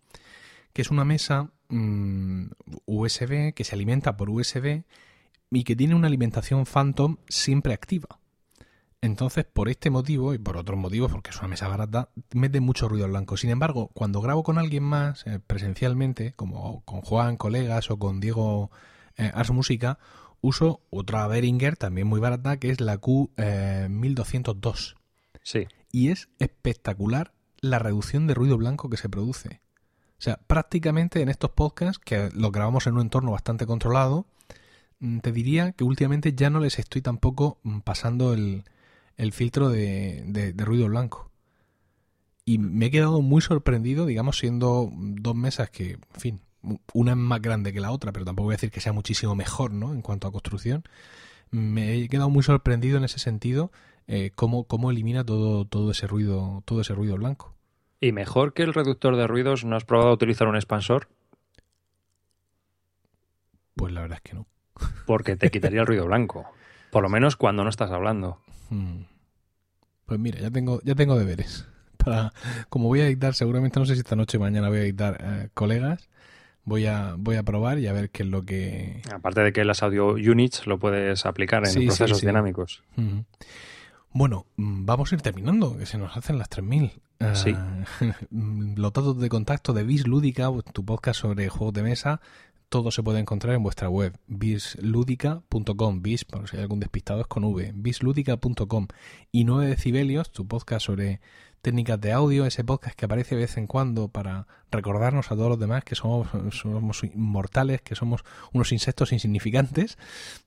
que 0.73 0.83
es 0.83 0.90
una 0.90 1.05
mesa 1.05 1.51
mm, 1.74 2.50
USB 2.87 3.52
que 3.54 3.64
se 3.64 3.74
alimenta 3.74 4.16
por 4.16 4.30
USB 4.30 4.84
y 5.50 5.64
que 5.64 5.76
tiene 5.76 5.94
una 5.94 6.08
alimentación 6.08 6.66
Phantom 6.66 7.16
siempre 7.28 7.74
activa. 7.74 8.18
Entonces, 9.00 9.44
por 9.44 9.68
este 9.68 9.90
motivo 9.90 10.32
y 10.32 10.38
por 10.38 10.56
otros 10.56 10.78
motivos, 10.78 11.12
porque 11.12 11.28
es 11.30 11.38
una 11.38 11.48
mesa 11.48 11.68
barata, 11.68 12.08
mete 12.32 12.60
mucho 12.60 12.88
ruido 12.88 13.06
blanco. 13.06 13.37
Sin 13.37 13.50
embargo, 13.50 13.90
cuando 13.92 14.22
grabo 14.22 14.42
con 14.42 14.56
alguien 14.56 14.82
más 14.82 15.26
eh, 15.26 15.40
presencialmente, 15.46 16.32
como 16.32 16.82
con 16.87 17.02
Juan, 17.02 17.37
colegas 17.37 17.90
o 17.90 17.98
con 17.98 18.18
Diego 18.20 18.70
eh, 19.18 19.30
Ars 19.34 19.50
Música, 19.50 19.98
uso 20.40 20.80
otra 20.88 21.26
Behringer 21.26 21.76
también 21.76 22.06
muy 22.06 22.18
barata 22.18 22.56
que 22.56 22.70
es 22.70 22.80
la 22.80 22.98
Q1202. 22.98 24.94
Sí. 25.42 25.66
Y 25.92 26.08
es 26.08 26.30
espectacular 26.38 27.34
la 27.60 27.78
reducción 27.78 28.26
de 28.26 28.32
ruido 28.32 28.56
blanco 28.56 28.88
que 28.88 28.96
se 28.96 29.10
produce. 29.10 29.60
O 30.24 30.30
sea, 30.32 30.40
prácticamente 30.46 31.20
en 31.20 31.28
estos 31.28 31.50
podcasts, 31.50 32.02
que 32.02 32.30
los 32.32 32.50
grabamos 32.50 32.87
en 32.87 32.94
un 32.94 33.02
entorno 33.02 33.32
bastante 33.32 33.66
controlado, 33.66 34.24
mm, 35.00 35.18
te 35.18 35.32
diría 35.32 35.72
que 35.72 35.84
últimamente 35.84 36.32
ya 36.32 36.48
no 36.48 36.60
les 36.60 36.78
estoy 36.78 37.02
tampoco 37.02 37.58
mm, 37.62 37.80
pasando 37.80 38.32
el, 38.32 38.64
el 39.18 39.32
filtro 39.32 39.68
de, 39.68 40.24
de, 40.26 40.64
ruido 40.64 40.88
blanco. 40.88 41.30
Y 42.46 42.56
me 42.56 42.87
he 42.87 42.90
quedado 42.90 43.20
muy 43.20 43.42
sorprendido, 43.42 44.06
digamos, 44.06 44.38
siendo 44.38 44.90
dos 44.94 45.34
mesas 45.34 45.68
que, 45.68 45.90
en 45.90 46.20
fin, 46.20 46.40
una 46.94 47.10
es 47.12 47.18
más 47.18 47.42
grande 47.42 47.74
que 47.74 47.80
la 47.80 47.90
otra, 47.90 48.10
pero 48.10 48.24
tampoco 48.24 48.46
voy 48.46 48.54
a 48.54 48.56
decir 48.56 48.70
que 48.70 48.80
sea 48.80 48.94
muchísimo 48.94 49.34
mejor, 49.34 49.72
¿no? 49.72 49.92
En 49.92 50.00
cuanto 50.00 50.26
a 50.26 50.32
construcción. 50.32 50.84
Me 51.50 51.96
he 51.96 52.08
quedado 52.08 52.30
muy 52.30 52.42
sorprendido 52.42 52.96
en 52.96 53.04
ese 53.04 53.18
sentido 53.18 53.72
eh, 54.06 54.30
cómo, 54.34 54.64
cómo 54.64 54.90
elimina 54.90 55.22
todo, 55.22 55.66
todo 55.66 55.90
ese 55.90 56.06
ruido, 56.06 56.62
todo 56.64 56.80
ese 56.80 56.94
ruido 56.94 57.16
blanco. 57.16 57.54
¿Y 58.00 58.12
mejor 58.12 58.52
que 58.52 58.62
el 58.62 58.74
reductor 58.74 59.16
de 59.16 59.26
ruidos, 59.26 59.64
no 59.64 59.76
has 59.76 59.85
probado 59.85 60.11
a 60.11 60.14
utilizar 60.14 60.48
un 60.48 60.57
expansor? 60.57 61.09
Pues 63.74 63.92
la 63.92 64.02
verdad 64.02 64.20
es 64.22 64.30
que 64.30 64.37
no. 64.37 64.46
Porque 65.07 65.37
te 65.37 65.50
quitaría 65.50 65.80
el 65.80 65.87
ruido 65.87 66.07
blanco. 66.07 66.46
Por 66.90 67.02
lo 67.02 67.09
menos 67.09 67.37
cuando 67.37 67.64
no 67.64 67.70
estás 67.70 67.90
hablando. 67.90 68.40
Hmm. 68.70 69.02
Pues 70.07 70.20
mira, 70.20 70.38
ya 70.38 70.50
tengo, 70.50 70.80
ya 70.85 70.94
tengo 70.94 71.18
deberes. 71.18 71.66
Para, 71.96 72.33
como 72.68 72.88
voy 72.88 73.00
a 73.00 73.07
editar, 73.07 73.35
seguramente 73.35 73.80
no 73.80 73.87
sé 73.87 73.94
si 73.94 74.00
esta 74.00 74.16
noche 74.16 74.37
o 74.37 74.40
mañana 74.40 74.68
voy 74.68 74.78
a 74.78 74.83
editar 74.83 75.16
eh, 75.20 75.48
colegas, 75.54 76.09
voy 76.64 76.87
a, 76.87 77.14
voy 77.16 77.37
a 77.37 77.42
probar 77.42 77.78
y 77.78 77.87
a 77.87 77.92
ver 77.92 78.11
qué 78.11 78.24
es 78.24 78.28
lo 78.28 78.42
que. 78.42 79.00
Aparte 79.12 79.40
de 79.40 79.52
que 79.52 79.64
las 79.64 79.83
audio 79.83 80.09
units 80.09 80.66
lo 80.66 80.78
puedes 80.78 81.24
aplicar 81.24 81.66
en 81.66 81.87
procesos 81.87 82.20
dinámicos. 82.20 82.83
Bueno, 84.14 84.46
mm, 84.57 84.87
vamos 84.87 85.11
a 85.11 85.16
ir 85.16 85.22
terminando, 85.22 85.77
que 85.77 85.87
se 85.87 85.98
nos 85.98 86.16
hacen 86.16 86.38
las 86.38 86.48
3000. 86.48 86.92
Sí. 87.35 87.57
los 88.31 88.92
datos 88.92 89.18
de 89.18 89.29
contacto 89.29 89.72
de 89.72 89.83
Bis 89.83 90.07
Lúdica, 90.07 90.48
tu 90.72 90.85
podcast 90.85 91.20
sobre 91.20 91.48
juegos 91.48 91.74
de 91.74 91.83
mesa, 91.83 92.20
todo 92.74 92.90
se 92.90 93.04
puede 93.04 93.20
encontrar 93.20 93.54
en 93.54 93.62
vuestra 93.62 93.88
web, 93.88 94.18
bisludica.com, 94.26 96.02
bis, 96.02 96.24
por 96.24 96.48
si 96.48 96.56
hay 96.56 96.62
algún 96.62 96.80
despistado 96.80 97.20
es 97.20 97.28
con 97.28 97.44
V, 97.44 97.70
bisludica.com 97.72 98.88
y 99.30 99.44
9 99.44 99.68
decibelios, 99.68 100.32
tu 100.32 100.48
podcast 100.48 100.87
sobre 100.87 101.20
técnicas 101.62 102.00
de 102.00 102.10
audio, 102.10 102.46
ese 102.46 102.64
podcast 102.64 102.96
que 102.96 103.04
aparece 103.04 103.37
de 103.37 103.42
vez 103.42 103.56
en 103.58 103.68
cuando 103.68 104.08
para 104.08 104.48
recordarnos 104.72 105.30
a 105.30 105.37
todos 105.37 105.50
los 105.50 105.60
demás 105.60 105.84
que 105.84 105.94
somos, 105.94 106.26
somos 106.50 107.04
inmortales, 107.04 107.80
que 107.80 107.94
somos 107.94 108.24
unos 108.52 108.72
insectos 108.72 109.12
insignificantes, 109.12 109.96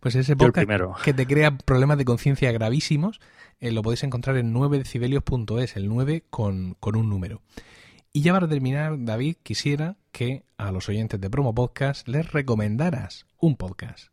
pues 0.02 0.16
ese 0.16 0.36
podcast 0.36 0.68
que 1.06 1.14
te 1.14 1.26
crea 1.28 1.58
problemas 1.58 1.98
de 1.98 2.04
conciencia 2.04 2.52
gravísimos, 2.52 3.22
eh, 3.62 3.72
lo 3.72 3.84
podéis 3.84 4.04
encontrar 4.04 4.36
en 4.36 4.54
9decibelios.es, 4.54 5.78
el 5.78 5.88
9 5.88 6.26
con, 6.30 6.76
con 6.82 6.98
un 6.98 7.10
número. 7.10 7.42
Y 8.12 8.20
ya 8.20 8.34
para 8.34 8.50
terminar, 8.50 8.98
David, 9.06 9.38
quisiera 9.44 9.96
que 10.18 10.42
a 10.58 10.72
los 10.72 10.90
oyentes 10.90 11.22
de 11.22 11.30
Promo 11.30 11.54
Podcast 11.54 12.08
les 12.08 12.32
recomendaras 12.32 13.28
un 13.40 13.56
podcast. 13.56 14.08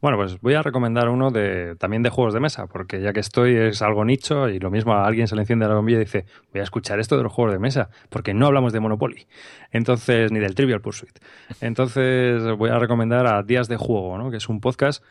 Bueno, 0.00 0.16
pues 0.16 0.40
voy 0.40 0.54
a 0.54 0.62
recomendar 0.62 1.08
uno 1.08 1.32
de 1.32 1.74
también 1.74 2.04
de 2.04 2.08
juegos 2.08 2.32
de 2.34 2.38
mesa, 2.38 2.68
porque 2.68 3.00
ya 3.00 3.12
que 3.12 3.18
estoy 3.18 3.56
es 3.56 3.82
algo 3.82 4.04
nicho 4.04 4.48
y 4.48 4.60
lo 4.60 4.70
mismo 4.70 4.92
a 4.92 5.04
alguien 5.04 5.26
se 5.26 5.34
le 5.34 5.42
enciende 5.42 5.66
la 5.66 5.74
bombilla 5.74 5.96
y 5.96 6.04
dice, 6.04 6.24
voy 6.52 6.60
a 6.60 6.62
escuchar 6.62 7.00
esto 7.00 7.16
de 7.16 7.24
los 7.24 7.32
juegos 7.32 7.52
de 7.52 7.58
mesa, 7.58 7.90
porque 8.10 8.32
no 8.32 8.46
hablamos 8.46 8.72
de 8.72 8.78
Monopoly, 8.78 9.26
entonces 9.72 10.30
ni 10.30 10.38
del 10.38 10.54
Trivial 10.54 10.82
Pursuit. 10.82 11.18
Entonces 11.60 12.44
voy 12.56 12.70
a 12.70 12.78
recomendar 12.78 13.26
a 13.26 13.42
Días 13.42 13.66
de 13.66 13.76
Juego, 13.76 14.18
¿no? 14.18 14.30
que 14.30 14.36
es 14.36 14.48
un 14.48 14.60
podcast 14.60 15.02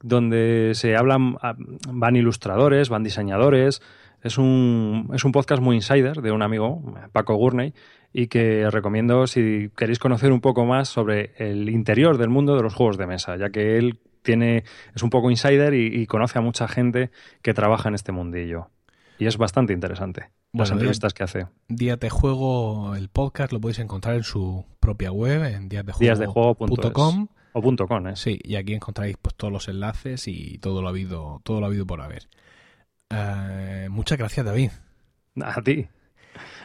donde 0.00 0.74
se 0.74 0.96
hablan, 0.96 1.38
ah, 1.42 1.56
van 1.90 2.14
ilustradores, 2.14 2.88
van 2.88 3.02
diseñadores, 3.02 3.82
es 4.22 4.38
un, 4.38 5.10
es 5.14 5.24
un 5.24 5.32
podcast 5.32 5.62
muy 5.62 5.76
insider 5.76 6.20
de 6.20 6.32
un 6.32 6.42
amigo, 6.42 6.82
Paco 7.12 7.36
Gurney, 7.36 7.74
y 8.12 8.26
que 8.28 8.68
recomiendo 8.70 9.26
si 9.26 9.70
queréis 9.76 9.98
conocer 9.98 10.32
un 10.32 10.40
poco 10.40 10.64
más 10.64 10.88
sobre 10.88 11.32
el 11.36 11.68
interior 11.68 12.18
del 12.18 12.28
mundo 12.28 12.56
de 12.56 12.62
los 12.62 12.74
juegos 12.74 12.98
de 12.98 13.06
mesa, 13.06 13.36
ya 13.36 13.50
que 13.50 13.76
él 13.78 14.00
tiene, 14.22 14.64
es 14.94 15.02
un 15.02 15.10
poco 15.10 15.30
insider 15.30 15.74
y, 15.74 16.06
conoce 16.06 16.38
a 16.38 16.42
mucha 16.42 16.68
gente 16.68 17.10
que 17.42 17.54
trabaja 17.54 17.88
en 17.88 17.94
este 17.94 18.12
mundillo. 18.12 18.70
Y 19.18 19.26
es 19.26 19.36
bastante 19.36 19.72
interesante 19.72 20.30
las 20.52 20.70
entrevistas 20.70 21.12
que 21.12 21.24
hace. 21.24 21.46
Días 21.68 21.98
de 21.98 22.08
Juego, 22.08 22.94
el 22.94 23.08
podcast, 23.08 23.52
lo 23.52 23.60
podéis 23.60 23.80
encontrar 23.80 24.16
en 24.16 24.22
su 24.22 24.64
propia 24.80 25.10
web, 25.10 25.44
en 25.44 25.68
díasdejuego.com. 25.68 27.28
O 27.52 27.62
punto 27.62 27.88
.com, 27.88 28.06
¿eh? 28.06 28.16
Sí, 28.16 28.38
y 28.42 28.56
aquí 28.56 28.74
encontráis 28.74 29.16
pues, 29.20 29.34
todos 29.34 29.52
los 29.52 29.68
enlaces 29.68 30.28
y 30.28 30.58
todo 30.58 30.82
lo 30.82 30.88
habido, 30.88 31.40
todo 31.42 31.60
lo 31.60 31.66
habido 31.66 31.86
por 31.86 32.00
haber. 32.00 32.28
Eh, 33.10 33.88
muchas 33.90 34.18
gracias, 34.18 34.44
David. 34.44 34.70
A 35.42 35.62
ti. 35.62 35.88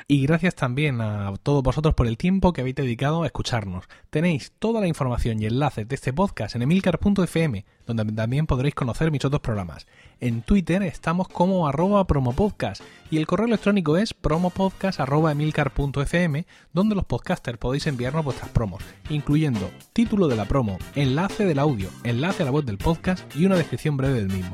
Y 0.08 0.25
gracias 0.25 0.56
también 0.56 1.01
a 1.01 1.34
todos 1.41 1.63
vosotros 1.63 1.93
por 1.93 2.08
el 2.08 2.17
tiempo 2.17 2.51
que 2.51 2.60
habéis 2.62 2.75
dedicado 2.75 3.23
a 3.23 3.25
escucharnos. 3.25 3.86
Tenéis 4.10 4.51
toda 4.60 4.82
la 4.82 4.88
información 4.88 5.41
y 5.41 5.45
enlaces 5.45 5.88
de 5.88 5.95
este 5.95 6.12
podcast 6.12 6.56
en 6.56 6.63
emilcar.fm, 6.63 7.63
donde 7.86 8.12
también 8.12 8.45
podréis 8.45 8.75
conocer 8.75 9.12
mis 9.12 9.23
otros 9.23 9.39
programas. 9.41 9.88
En 10.19 10.41
Twitter 10.41 10.84
estamos 10.84 11.29
como 11.29 11.65
arroba 11.67 12.06
promopodcast 12.06 12.84
y 13.10 13.17
el 13.17 13.25
correo 13.25 13.47
electrónico 13.47 13.95
es 13.97 14.13
promopodcast.emilcar.fm, 14.13 16.45
donde 16.73 16.95
los 16.95 17.06
podcasters 17.06 17.58
podéis 17.58 17.88
enviarnos 17.88 18.25
vuestras 18.25 18.49
promos, 18.49 18.84
incluyendo 19.10 19.71
título 19.93 20.27
de 20.27 20.36
la 20.36 20.43
promo, 20.45 20.77
enlace 20.95 21.45
del 21.45 21.60
audio, 21.60 21.89
enlace 22.03 22.43
a 22.43 22.45
la 22.45 22.51
web 22.51 22.65
del 22.65 22.77
podcast 22.77 23.23
y 23.36 23.45
una 23.45 23.56
descripción 23.56 23.95
breve 23.95 24.15
del 24.15 24.27
mismo. 24.27 24.53